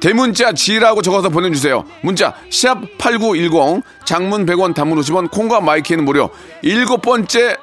대문자 0.00 0.52
G라고 0.52 1.00
적어서 1.00 1.30
보내주세요. 1.30 1.84
문자 2.02 2.34
샵 2.50 2.78
8910 2.98 3.82
장문 4.04 4.44
100원 4.44 4.74
단문 4.74 4.98
50원 5.00 5.30
콩과 5.30 5.60
마이키는 5.60 6.04
무료. 6.04 6.30
일곱 6.60 7.00
번째 7.00 7.56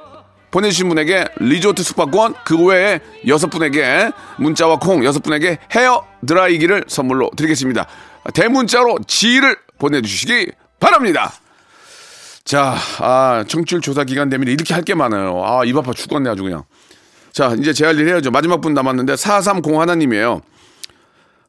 보내주신 0.50 0.90
분에게 0.90 1.26
리조트 1.38 1.84
숙박권 1.84 2.34
그 2.44 2.66
외에 2.66 3.00
여섯 3.28 3.48
분에게 3.48 4.12
문자와 4.38 4.78
콩 4.78 5.04
여섯 5.06 5.22
분에게 5.22 5.60
헤어 5.72 6.04
드라이기를 6.26 6.86
선물로 6.88 7.30
드리겠습니다. 7.36 7.86
대문자로 8.34 9.00
G를 9.06 9.56
보내주시기 9.78 10.52
바랍니다. 10.80 11.34
자, 12.50 12.76
아, 13.00 13.44
청취율 13.48 13.80
조사 13.82 14.04
기간 14.04 14.30
되면 14.30 14.48
이렇게 14.48 14.74
할 14.74 14.82
게 14.84 14.96
많아요. 14.96 15.40
아, 15.46 15.64
입 15.66 15.78
아파 15.78 15.94
죽겠네, 15.94 16.32
아주 16.32 16.42
그냥. 16.42 16.64
자, 17.32 17.54
이제 17.60 17.74
제 17.74 17.86
할 17.86 18.00
일 18.00 18.08
해야죠. 18.08 18.32
마지막 18.32 18.60
분 18.60 18.74
남았는데, 18.74 19.18
4301 19.18 19.80
하나님이에요. 19.80 20.42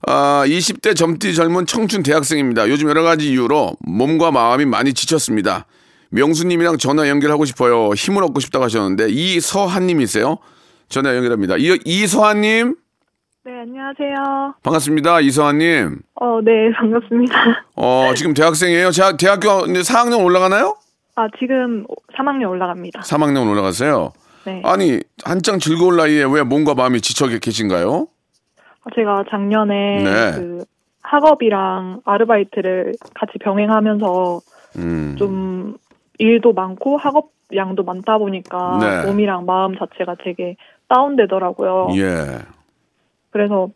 아, 0.06 0.42
20대 0.46 0.94
젊디 0.94 1.34
젊은 1.34 1.64
청춘 1.64 2.02
대학생입니다. 2.02 2.68
요즘 2.68 2.90
여러 2.90 3.02
가지 3.02 3.30
이유로 3.30 3.76
몸과 3.80 4.30
마음이 4.30 4.66
많이 4.66 4.92
지쳤습니다. 4.92 5.64
명수님이랑 6.10 6.76
전화 6.76 7.08
연결하고 7.08 7.46
싶어요. 7.46 7.94
힘을 7.94 8.22
얻고 8.24 8.40
싶다고 8.40 8.66
하셨는데, 8.66 9.06
이서한님이세요. 9.08 10.36
전화 10.90 11.16
연결합니다. 11.16 11.56
이, 11.56 11.78
이서한님, 11.86 12.76
네, 13.46 13.52
안녕하세요. 13.62 14.54
반갑습니다. 14.62 15.20
이서한님. 15.20 16.00
어, 16.20 16.40
네, 16.44 16.50
반갑습니다. 16.78 17.34
어, 17.76 18.12
지금 18.14 18.34
대학생이에요. 18.34 18.90
자, 18.90 19.16
대학교 19.16 19.64
이제 19.64 19.80
4학년 19.80 20.22
올라가나요? 20.22 20.76
아, 21.16 21.28
지금 21.38 21.86
3학년 22.16 22.50
올라갑니다. 22.50 23.00
3학년 23.00 23.50
올라갔어요. 23.50 24.12
네. 24.46 24.62
아니 24.64 25.00
한창 25.24 25.58
즐거울 25.58 25.96
나이에 25.96 26.24
왜 26.24 26.42
몸과 26.42 26.74
마음이 26.74 27.00
지쳐 27.00 27.26
계신가요? 27.26 28.06
아, 28.82 28.90
제가 28.94 29.24
작년에 29.30 30.02
네. 30.02 30.32
그 30.32 30.64
학업이랑 31.02 32.00
아르바이트를 32.04 32.94
같이 33.14 33.32
병행하면서 33.38 34.40
음, 34.76 35.16
좀 35.18 35.76
일도 36.18 36.52
많고 36.52 36.96
학업 36.96 37.32
양도 37.54 37.82
많다 37.82 38.18
보니까 38.18 38.78
네. 38.80 39.06
몸이랑 39.06 39.44
마음 39.44 39.76
자체가 39.76 40.16
되게 40.24 40.56
다운되더라고요. 40.88 41.88
예. 41.96 42.38
그래서 43.30 43.68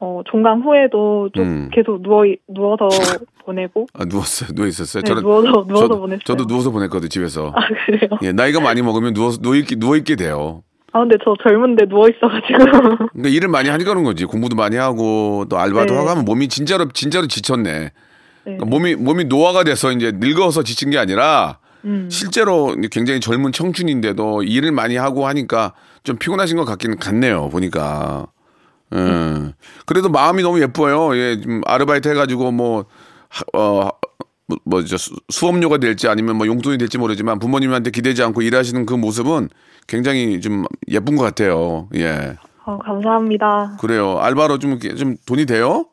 어 0.00 0.22
종강 0.30 0.62
후에도 0.62 1.28
좀 1.34 1.44
음. 1.44 1.70
계속 1.72 2.02
누워 2.02 2.24
누워서 2.48 2.88
보내고 3.44 3.86
아, 3.92 4.04
누웠어요. 4.06 4.50
누워 4.54 4.66
있었어요. 4.66 5.02
네, 5.02 5.14
누워서 5.14 5.64
누워서 5.66 5.88
저도, 5.88 6.00
보냈어요. 6.00 6.20
저도 6.24 6.46
누워서 6.46 6.70
보냈거든요 6.70 7.08
집에서. 7.08 7.52
아 7.54 7.60
그래요? 7.86 8.08
예, 8.22 8.32
나이가 8.32 8.60
많이 8.60 8.80
먹으면 8.80 9.12
누워서 9.12 9.38
누워 9.40 9.54
있게 9.56 9.76
누워 9.76 9.96
있게 9.96 10.16
돼요. 10.16 10.62
아 10.92 11.00
근데 11.00 11.16
저 11.22 11.34
젊은데 11.42 11.86
누워 11.86 12.08
있어가지고 12.08 12.58
그러니까 13.12 13.28
일을 13.28 13.48
많이 13.48 13.68
하니까 13.68 13.90
그런 13.90 14.04
거지. 14.04 14.24
공부도 14.24 14.56
많이 14.56 14.76
하고 14.76 15.44
또 15.50 15.58
알바도 15.58 15.92
네. 15.92 15.98
하고 15.98 16.08
하면 16.10 16.24
몸이 16.24 16.48
진짜로 16.48 16.88
진짜로 16.88 17.26
지쳤네. 17.26 17.72
네. 17.72 17.90
그러니까 18.44 18.64
몸이 18.64 18.96
몸이 18.96 19.24
노화가 19.24 19.64
돼서 19.64 19.92
이제 19.92 20.12
늙어서 20.14 20.62
지친 20.62 20.88
게 20.90 20.98
아니라 20.98 21.58
음. 21.84 22.08
실제로 22.10 22.74
굉장히 22.90 23.20
젊은 23.20 23.52
청춘인데도 23.52 24.42
일을 24.44 24.72
많이 24.72 24.96
하고 24.96 25.26
하니까 25.26 25.74
좀 26.04 26.16
피곤하신 26.16 26.56
것 26.56 26.64
같기는 26.64 26.98
같네요. 26.98 27.50
보니까. 27.50 28.26
음. 28.92 29.52
그래도 29.86 30.08
마음이 30.08 30.42
너무 30.42 30.60
예뻐요. 30.60 31.16
예, 31.16 31.40
좀 31.40 31.60
아르바이트 31.66 32.08
해가지고 32.08 32.50
뭐, 32.52 32.86
하- 33.28 33.58
어, 33.58 33.88
뭐, 34.46 34.58
뭐, 34.64 34.84
저 34.84 34.96
수- 34.96 35.14
수업료가 35.28 35.78
될지 35.78 36.08
아니면 36.08 36.36
뭐 36.36 36.46
용돈이 36.46 36.78
될지 36.78 36.98
모르지만 36.98 37.38
부모님한테 37.38 37.90
기대지 37.90 38.22
않고 38.22 38.42
일하시는 38.42 38.84
그 38.86 38.94
모습은 38.94 39.48
굉장히 39.86 40.40
좀 40.40 40.64
예쁜 40.88 41.16
것 41.16 41.22
같아요. 41.24 41.88
예. 41.94 42.36
어, 42.64 42.78
감사합니다. 42.78 43.76
그래요. 43.80 44.18
알바로 44.18 44.58
좀, 44.58 44.78
좀 44.78 45.16
돈이 45.26 45.46
돼요? 45.46 45.86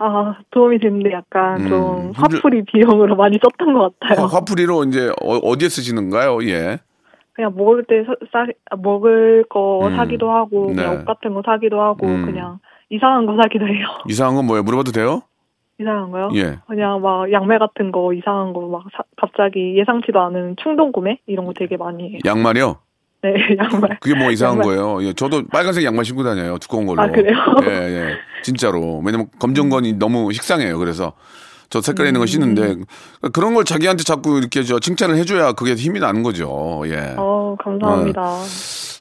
아 0.00 0.36
도움이 0.52 0.78
되는데 0.78 1.10
약간 1.12 1.60
음, 1.62 1.68
좀 1.68 2.12
화풀이 2.14 2.62
비용으로 2.66 3.16
많이 3.16 3.36
썼던 3.42 3.74
것 3.74 3.98
같아요. 3.98 4.26
화, 4.26 4.40
풀이로 4.42 4.84
이제 4.84 5.10
어, 5.20 5.58
디에 5.58 5.68
쓰시는가요? 5.68 6.38
예. 6.48 6.78
그냥 7.38 7.54
먹을 7.56 7.84
때 7.84 8.02
사, 8.04 8.14
사, 8.32 8.46
아, 8.68 8.74
먹을 8.76 9.44
거 9.48 9.86
음. 9.86 9.94
사기도 9.94 10.32
하고 10.32 10.66
그냥 10.66 10.90
네. 10.90 10.96
옷 10.96 11.04
같은 11.04 11.32
거 11.34 11.42
사기도 11.46 11.80
하고 11.80 12.04
음. 12.04 12.26
그냥 12.26 12.58
이상한 12.90 13.26
거 13.26 13.36
사기도 13.40 13.64
해요. 13.68 13.86
이상한 14.10 14.34
건 14.34 14.46
뭐예요? 14.46 14.64
물어봐도 14.64 14.90
돼요? 14.90 15.22
이상한 15.80 16.10
거요? 16.10 16.30
예. 16.34 16.58
그냥 16.66 17.00
막 17.00 17.30
양말 17.30 17.60
같은 17.60 17.92
거 17.92 18.12
이상한 18.12 18.52
거 18.52 18.66
막 18.66 18.82
갑자기 19.16 19.78
예상치도 19.78 20.18
않은 20.20 20.56
충동 20.60 20.90
구매 20.90 21.20
이런 21.28 21.46
거 21.46 21.52
되게 21.52 21.76
많이 21.76 22.10
해요. 22.10 22.18
양말이요? 22.24 22.76
네 23.22 23.34
양말. 23.56 23.98
그게 24.00 24.18
뭐 24.18 24.32
이상한 24.32 24.58
양말. 24.58 24.76
거예요. 24.76 25.04
예, 25.08 25.12
저도 25.12 25.42
빨간색 25.46 25.84
양말 25.84 26.04
신고 26.04 26.24
다녀요. 26.24 26.58
두꺼운 26.58 26.86
걸로. 26.86 27.02
아, 27.02 27.06
그래요? 27.06 27.36
예, 27.62 27.68
예. 27.68 28.08
진짜로. 28.42 29.00
왜냐면 29.06 29.28
검정건이 29.38 29.92
너무 30.00 30.32
식상해요. 30.32 30.76
그래서 30.78 31.12
저 31.70 31.80
색깔 31.82 32.06
있는 32.06 32.20
거 32.20 32.26
신는데 32.26 32.62
음. 32.62 32.84
그런 33.32 33.54
걸 33.54 33.64
자기한테 33.64 34.02
자꾸 34.04 34.38
이렇게 34.38 34.62
저 34.62 34.78
칭찬을 34.78 35.16
해줘야 35.16 35.52
그게 35.52 35.74
힘이 35.74 36.00
나는 36.00 36.22
거죠. 36.22 36.82
예. 36.86 37.14
어 37.16 37.56
감사합니다. 37.62 38.38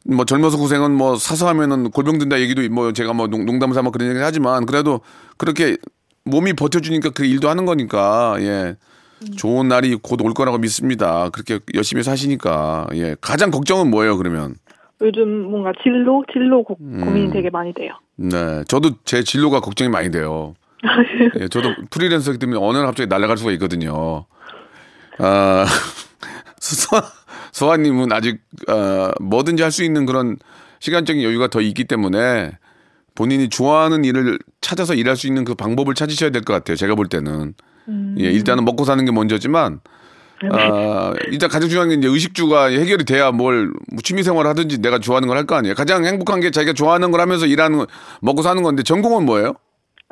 뭐 0.05 0.25
젊어서 0.25 0.57
고생은 0.57 0.91
뭐 0.91 1.15
사서 1.15 1.47
하면은 1.49 1.91
골병 1.91 2.17
든다 2.17 2.39
얘기도 2.41 2.61
뭐 2.73 2.91
제가 2.91 3.13
뭐 3.13 3.27
농- 3.27 3.45
농담 3.45 3.73
삼아 3.73 3.91
그런 3.91 4.09
얘기 4.09 4.19
하지만 4.19 4.65
그래도 4.65 5.01
그렇게 5.37 5.77
몸이 6.25 6.53
버텨주니까 6.53 7.11
그 7.11 7.23
일도 7.25 7.47
하는 7.49 7.65
거니까 7.65 8.35
예. 8.39 8.75
좋은 9.37 9.67
날이 9.67 9.95
곧 9.95 10.21
올 10.21 10.33
거라고 10.33 10.57
믿습니다. 10.59 11.29
그렇게 11.29 11.59
열심히 11.73 12.03
사시니까 12.03 12.87
예. 12.95 13.15
가장 13.21 13.49
걱정은 13.49 13.89
뭐예요, 13.89 14.17
그러면? 14.17 14.55
요즘 15.01 15.49
뭔가 15.49 15.71
진로 15.83 16.23
진로 16.33 16.63
고, 16.63 16.75
음. 16.81 17.01
고민이 17.03 17.31
되게 17.31 17.49
많이 17.49 17.73
돼요. 17.73 17.91
네, 18.15 18.63
저도 18.67 18.91
제 19.05 19.23
진로가 19.23 19.59
걱정이 19.59 19.89
많이 19.89 20.09
돼요. 20.11 20.53
예, 21.39 21.47
저도 21.47 21.73
프리랜서기 21.89 22.37
때문에 22.37 22.59
어느 22.61 22.77
날 22.77 22.85
갑자기 22.85 23.07
날아갈 23.07 23.37
수가 23.37 23.51
있거든요. 23.53 24.25
아, 25.19 25.65
수아, 26.59 27.01
수아님은 27.51 28.11
아직 28.11 28.39
어, 28.67 29.11
뭐든지 29.21 29.63
할 29.63 29.71
수 29.71 29.83
있는 29.83 30.05
그런 30.05 30.37
시간적인 30.79 31.23
여유가 31.23 31.47
더 31.47 31.61
있기 31.61 31.85
때문에 31.85 32.51
본인이 33.15 33.49
좋아하는 33.49 34.05
일을 34.05 34.37
찾아서 34.61 34.93
일할 34.93 35.15
수 35.17 35.25
있는 35.27 35.43
그 35.43 35.55
방법을 35.55 35.95
찾으셔야 35.95 36.29
될 36.29 36.43
것 36.43 36.53
같아요. 36.53 36.75
제가 36.77 36.93
볼 36.93 37.07
때는 37.07 37.55
음. 37.87 38.15
예, 38.19 38.25
일단은 38.25 38.63
먹고 38.63 38.85
사는 38.85 39.03
게 39.03 39.11
먼저지만 39.11 39.79
네. 40.43 40.49
아, 40.51 41.13
일단 41.31 41.49
가장 41.49 41.67
중요한 41.67 41.89
게 41.89 41.95
이제 41.95 42.07
의식주가 42.07 42.65
해결이 42.67 43.05
돼야 43.05 43.31
뭘뭐 43.31 43.71
취미 44.03 44.21
생활을 44.21 44.47
하든지 44.51 44.77
내가 44.81 44.99
좋아하는 44.99 45.27
걸 45.27 45.37
할 45.37 45.47
거 45.47 45.55
아니에요. 45.55 45.73
가장 45.73 46.05
행복한 46.05 46.41
게 46.41 46.51
자기가 46.51 46.73
좋아하는 46.73 47.09
걸 47.09 47.21
하면서 47.21 47.47
일하는 47.47 47.79
거, 47.79 47.87
먹고 48.21 48.43
사는 48.43 48.61
건데 48.61 48.83
전공은 48.83 49.25
뭐예요? 49.25 49.55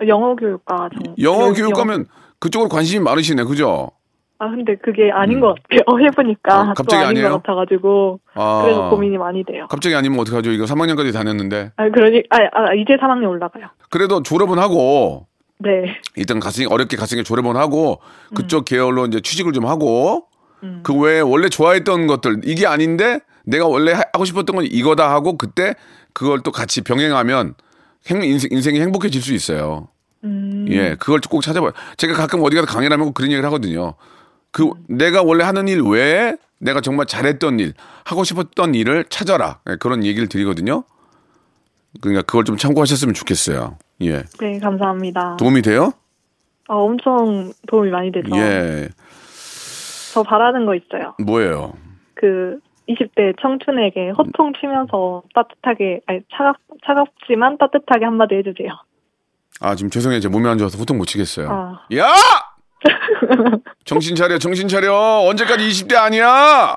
영어 0.08 0.36
교육과 0.36 0.90
정, 0.94 1.16
영어 1.22 1.46
교육- 1.54 1.56
교육하면 1.56 2.06
그쪽으로 2.40 2.70
관심이 2.70 3.04
많으시네, 3.04 3.44
그죠? 3.44 3.92
아 4.38 4.50
근데 4.50 4.76
그게 4.76 5.10
아닌 5.12 5.40
것 5.40 5.56
같아요. 5.56 5.80
해보니까 6.06 6.62
어, 6.62 6.66
갑자기 6.76 6.88
또 6.90 6.96
아닌 6.98 7.08
아니에요? 7.24 7.30
것 7.30 7.44
같아가지고 7.44 8.20
아. 8.34 8.62
그래서 8.64 8.90
고민이 8.90 9.18
많이 9.18 9.46
돼요. 9.46 9.66
갑자기 9.70 9.96
아니면 9.96 10.20
어떡하죠? 10.20 10.52
이거 10.52 10.66
3학년까지 10.66 11.14
다녔는데. 11.14 11.72
아 11.78 11.90
그러니 11.90 12.24
아, 12.30 12.38
아 12.52 12.74
이제 12.74 12.96
3학년 12.98 13.30
올라가요. 13.30 13.68
그래도 13.90 14.22
졸업은 14.24 14.60
하고 14.60 15.28
네. 15.60 15.96
일단 16.18 16.42
갔으니 16.42 16.68
어렵게 16.68 16.98
갔으니까 16.98 17.24
졸업은 17.24 17.56
하고 17.56 18.02
그쪽 18.36 18.66
계열로 18.66 19.06
이제 19.06 19.22
취직을 19.22 19.54
좀 19.54 19.66
하고 19.68 20.26
음. 20.64 20.82
그 20.84 20.94
외에 21.00 21.22
원래 21.22 21.48
좋아했던 21.48 22.06
것들 22.08 22.42
이게 22.44 22.68
아닌데 22.68 23.22
내가 23.46 23.68
원래 23.68 23.94
하- 23.94 24.04
하고 24.12 24.26
싶었던 24.26 24.54
건 24.54 24.66
이거다 24.66 25.10
하고 25.14 25.38
그때 25.38 25.76
그걸 26.12 26.42
또 26.44 26.52
같이 26.52 26.82
병행하면 26.84 27.54
행, 28.10 28.24
인생, 28.24 28.50
인생이 28.52 28.80
행복해질 28.82 29.22
수 29.22 29.34
있어요. 29.34 29.88
음. 30.24 30.66
예, 30.70 30.96
그걸 30.96 31.20
꼭 31.30 31.42
찾아봐요. 31.42 31.72
제가 31.98 32.14
가끔 32.14 32.44
어디 32.44 32.56
가서 32.56 32.68
강의를 32.68 32.94
하면 32.94 33.08
꼭 33.08 33.14
그런 33.14 33.32
얘기를 33.32 33.46
하거든요. 33.46 33.96
그 34.52 34.66
음. 34.66 34.74
내가 34.88 35.24
원래 35.24 35.44
하는 35.44 35.68
일 35.68 35.82
외에 35.82 36.36
내가 36.60 36.82
정말 36.82 37.06
잘했던 37.06 37.60
일, 37.60 37.74
하고 38.06 38.24
싶었던 38.24 38.76
일을 38.76 39.06
찾아라. 39.10 39.60
예, 39.70 39.76
그런 39.76 40.04
얘기를 40.04 40.28
드리거든요. 40.28 40.84
그러니까 42.02 42.24
그걸 42.24 42.44
좀 42.44 42.58
참고하셨으면 42.58 43.14
좋겠어요. 43.14 43.78
예. 44.02 44.24
네 44.40 44.60
감사합니다. 44.60 45.38
도움이 45.38 45.62
돼요? 45.62 45.92
아 46.68 46.74
엄청 46.76 47.54
도움이 47.68 47.90
많이 47.90 48.12
돼서 48.12 48.28
예. 48.36 48.90
저 50.14 50.24
바라는 50.24 50.66
거 50.66 50.76
있어요. 50.76 51.14
뭐예요? 51.20 51.74
그 52.16 52.60
20대 52.90 53.34
청춘에게 53.42 54.12
호통 54.18 54.54
치면서 54.60 55.24
따뜻하게 55.34 56.02
아니 56.08 56.20
차갑 56.36 56.56
차갑지만 56.86 57.58
따뜻하게 57.58 58.06
한마디 58.06 58.36
해주세요. 58.36 58.70
아, 59.62 59.76
지금 59.76 59.90
죄송해요. 59.90 60.20
제 60.20 60.28
몸이 60.28 60.48
안 60.48 60.58
좋아서 60.58 60.78
호통 60.78 60.98
못 60.98 61.06
치겠어요. 61.06 61.50
아. 61.50 61.88
야! 61.96 62.06
정신 63.86 64.16
차려, 64.16 64.38
정신 64.38 64.68
차려. 64.68 64.94
언제까지 65.28 65.68
20대 65.68 65.96
아니야? 65.96 66.76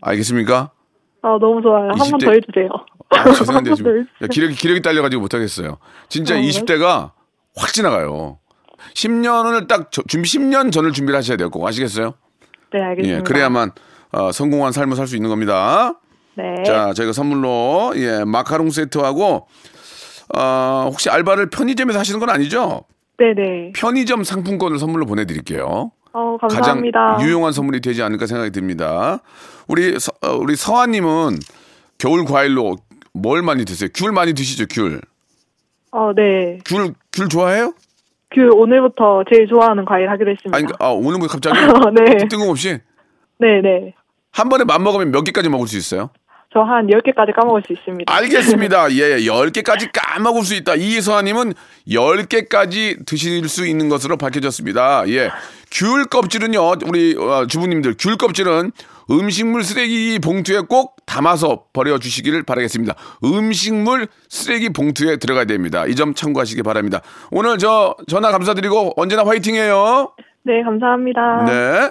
알겠습니까? 0.00 0.70
아 1.22 1.28
너무 1.40 1.60
좋아요. 1.62 1.90
한번 1.90 1.98
20대 2.18 2.24
더 2.24 2.32
해주세요. 2.32 2.68
아, 3.10 3.32
죄송한데 3.32 3.74
지금 3.74 4.04
더 4.18 4.24
야, 4.24 4.28
기력이 4.28 4.54
기력이 4.54 4.82
딸려가지고 4.82 5.20
못하겠어요. 5.22 5.78
진짜 6.08 6.34
어, 6.34 6.38
20대가 6.38 7.10
확 7.56 7.72
지나가요. 7.72 8.38
10년을 8.94 9.68
딱 9.68 9.92
저- 9.92 10.02
준비 10.08 10.28
10년 10.28 10.72
전을 10.72 10.92
준비를 10.92 11.16
하셔야 11.18 11.36
돼요. 11.36 11.50
꼭 11.50 11.64
아시겠어요? 11.66 12.14
네 12.72 12.80
알겠습니다. 12.82 13.18
예, 13.18 13.22
그래야만 13.22 13.70
어, 14.12 14.30
성공한 14.32 14.72
삶을 14.72 14.96
살 14.96 15.06
수 15.06 15.16
있는 15.16 15.28
겁니다. 15.30 15.94
네. 16.34 16.62
자, 16.64 16.92
저희가 16.94 17.12
선물로 17.12 17.92
예 17.96 18.24
마카롱 18.24 18.70
세트하고 18.70 19.46
어, 20.36 20.88
혹시 20.90 21.10
알바를 21.10 21.50
편의점에서 21.50 21.98
하시는 21.98 22.18
건 22.20 22.30
아니죠? 22.30 22.84
네네. 23.18 23.72
편의점 23.76 24.24
상품권을 24.24 24.78
선물로 24.78 25.06
보내드릴게요. 25.06 25.92
어 26.14 26.36
가장 26.40 26.58
감사합니다. 26.58 27.18
유용한 27.22 27.52
선물이 27.52 27.80
되지 27.80 28.02
않을까 28.02 28.26
생각이 28.26 28.50
듭니다. 28.50 29.20
우리 29.68 29.98
서, 29.98 30.12
어, 30.22 30.34
우리 30.36 30.56
서아님은 30.56 31.38
겨울 31.98 32.24
과일로 32.24 32.76
뭘 33.14 33.42
많이 33.42 33.64
드세요? 33.64 33.88
귤 33.94 34.12
많이 34.12 34.32
드시죠? 34.34 34.66
귤. 34.70 35.00
어 35.90 36.12
네. 36.14 36.58
귤, 36.66 36.94
귤 37.12 37.28
좋아해요? 37.28 37.74
그 38.34 38.48
오늘부터 38.54 39.24
제일 39.30 39.46
좋아하는 39.46 39.84
과일 39.84 40.08
하기로 40.10 40.30
했습니다. 40.32 40.56
아니, 40.56 40.64
그러니까, 40.66 40.84
아, 40.86 40.90
오늘부터 40.90 41.32
갑자기 41.32 41.56
네. 41.94 42.28
뜬금없이 42.28 42.78
네네. 43.38 43.94
한 44.32 44.48
번에 44.48 44.64
맘 44.64 44.82
먹으면 44.82 45.10
몇 45.12 45.22
개까지 45.24 45.48
먹을 45.48 45.66
수 45.68 45.76
있어요? 45.76 46.10
저 46.54 46.60
한 46.60 46.86
10개까지 46.86 47.34
까먹을 47.34 47.62
수 47.66 47.72
있습니다. 47.72 48.12
알겠습니다. 48.14 48.92
예, 48.96 49.24
열 49.24 49.48
개까지 49.50 49.88
까먹을 49.90 50.42
수 50.42 50.54
있다. 50.54 50.74
이서아님은 50.74 51.54
열 51.92 52.24
개까지 52.26 52.98
드실 53.06 53.48
수 53.48 53.66
있는 53.66 53.88
것으로 53.88 54.18
밝혀졌습니다. 54.18 55.08
예, 55.08 55.30
귤 55.70 56.04
껍질은요, 56.10 56.60
우리 56.86 57.16
어, 57.16 57.46
주부님들 57.46 57.94
귤 57.98 58.18
껍질은 58.18 58.72
음식물 59.10 59.64
쓰레기 59.64 60.18
봉투에 60.18 60.60
꼭 60.68 60.96
담아서 61.06 61.64
버려주시기를 61.72 62.42
바라겠습니다. 62.42 62.94
음식물 63.24 64.06
쓰레기 64.28 64.68
봉투에 64.68 65.16
들어가야 65.16 65.46
됩니다. 65.46 65.86
이 65.86 65.94
점 65.94 66.12
참고하시기 66.14 66.62
바랍니다. 66.62 67.00
오늘 67.30 67.56
저 67.56 67.96
전화 68.08 68.30
감사드리고 68.30 68.92
언제나 68.96 69.24
화이팅해요. 69.24 70.12
네, 70.44 70.62
감사합니다. 70.64 71.44
네. 71.46 71.90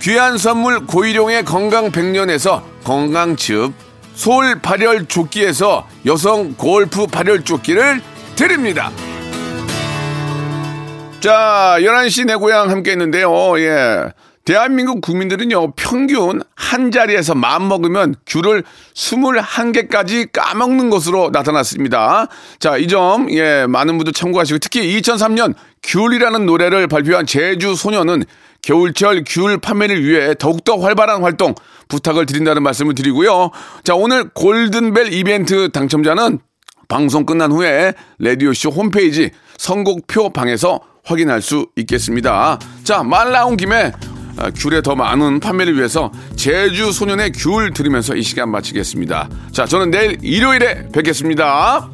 귀한 0.00 0.38
선물 0.38 0.86
고일용의 0.86 1.44
건강 1.44 1.90
백년에서 1.90 2.64
건강즙. 2.84 3.72
소울 4.14 4.60
발열 4.60 5.06
조끼에서 5.06 5.86
여성 6.06 6.54
골프 6.54 7.06
발열 7.06 7.44
조끼를 7.44 8.00
드립니다. 8.34 8.90
자, 11.20 11.76
11시 11.80 12.26
내 12.26 12.34
고향 12.34 12.70
함께 12.70 12.92
했는데요. 12.92 13.58
예. 13.60 14.10
대한민국 14.46 15.02
국민들은요, 15.02 15.72
평균 15.72 16.40
한 16.56 16.90
자리에서 16.90 17.34
마음 17.34 17.68
먹으면 17.68 18.14
귤을 18.26 18.64
21개까지 18.94 20.32
까먹는 20.32 20.88
것으로 20.88 21.28
나타났습니다. 21.30 22.26
자, 22.58 22.78
이 22.78 22.88
점, 22.88 23.30
예, 23.32 23.66
많은 23.66 23.98
분들 23.98 24.14
참고하시고, 24.14 24.58
특히 24.60 24.98
2003년 24.98 25.54
귤이라는 25.82 26.46
노래를 26.46 26.88
발표한 26.88 27.26
제주 27.26 27.74
소녀는 27.74 28.24
겨울철 28.62 29.24
귤 29.26 29.58
판매를 29.58 30.04
위해 30.04 30.34
더욱더 30.38 30.76
활발한 30.76 31.22
활동 31.22 31.54
부탁을 31.88 32.26
드린다는 32.26 32.62
말씀을 32.62 32.94
드리고요. 32.94 33.50
자, 33.84 33.94
오늘 33.94 34.28
골든벨 34.30 35.12
이벤트 35.12 35.70
당첨자는 35.70 36.40
방송 36.88 37.24
끝난 37.24 37.52
후에 37.52 37.94
라디오쇼 38.18 38.70
홈페이지 38.70 39.30
선곡표 39.58 40.32
방에서 40.32 40.80
확인할 41.04 41.40
수 41.40 41.66
있겠습니다. 41.76 42.58
자, 42.84 43.02
말 43.02 43.32
나온 43.32 43.56
김에 43.56 43.92
아, 44.36 44.50
귤에 44.50 44.80
더 44.82 44.94
많은 44.94 45.40
판매를 45.40 45.76
위해서 45.76 46.10
제주 46.36 46.92
소년의 46.92 47.32
귤 47.32 47.72
들으면서 47.72 48.14
이 48.14 48.22
시간 48.22 48.50
마치겠습니다. 48.50 49.28
자, 49.52 49.66
저는 49.66 49.90
내일 49.90 50.18
일요일에 50.22 50.88
뵙겠습니다. 50.92 51.90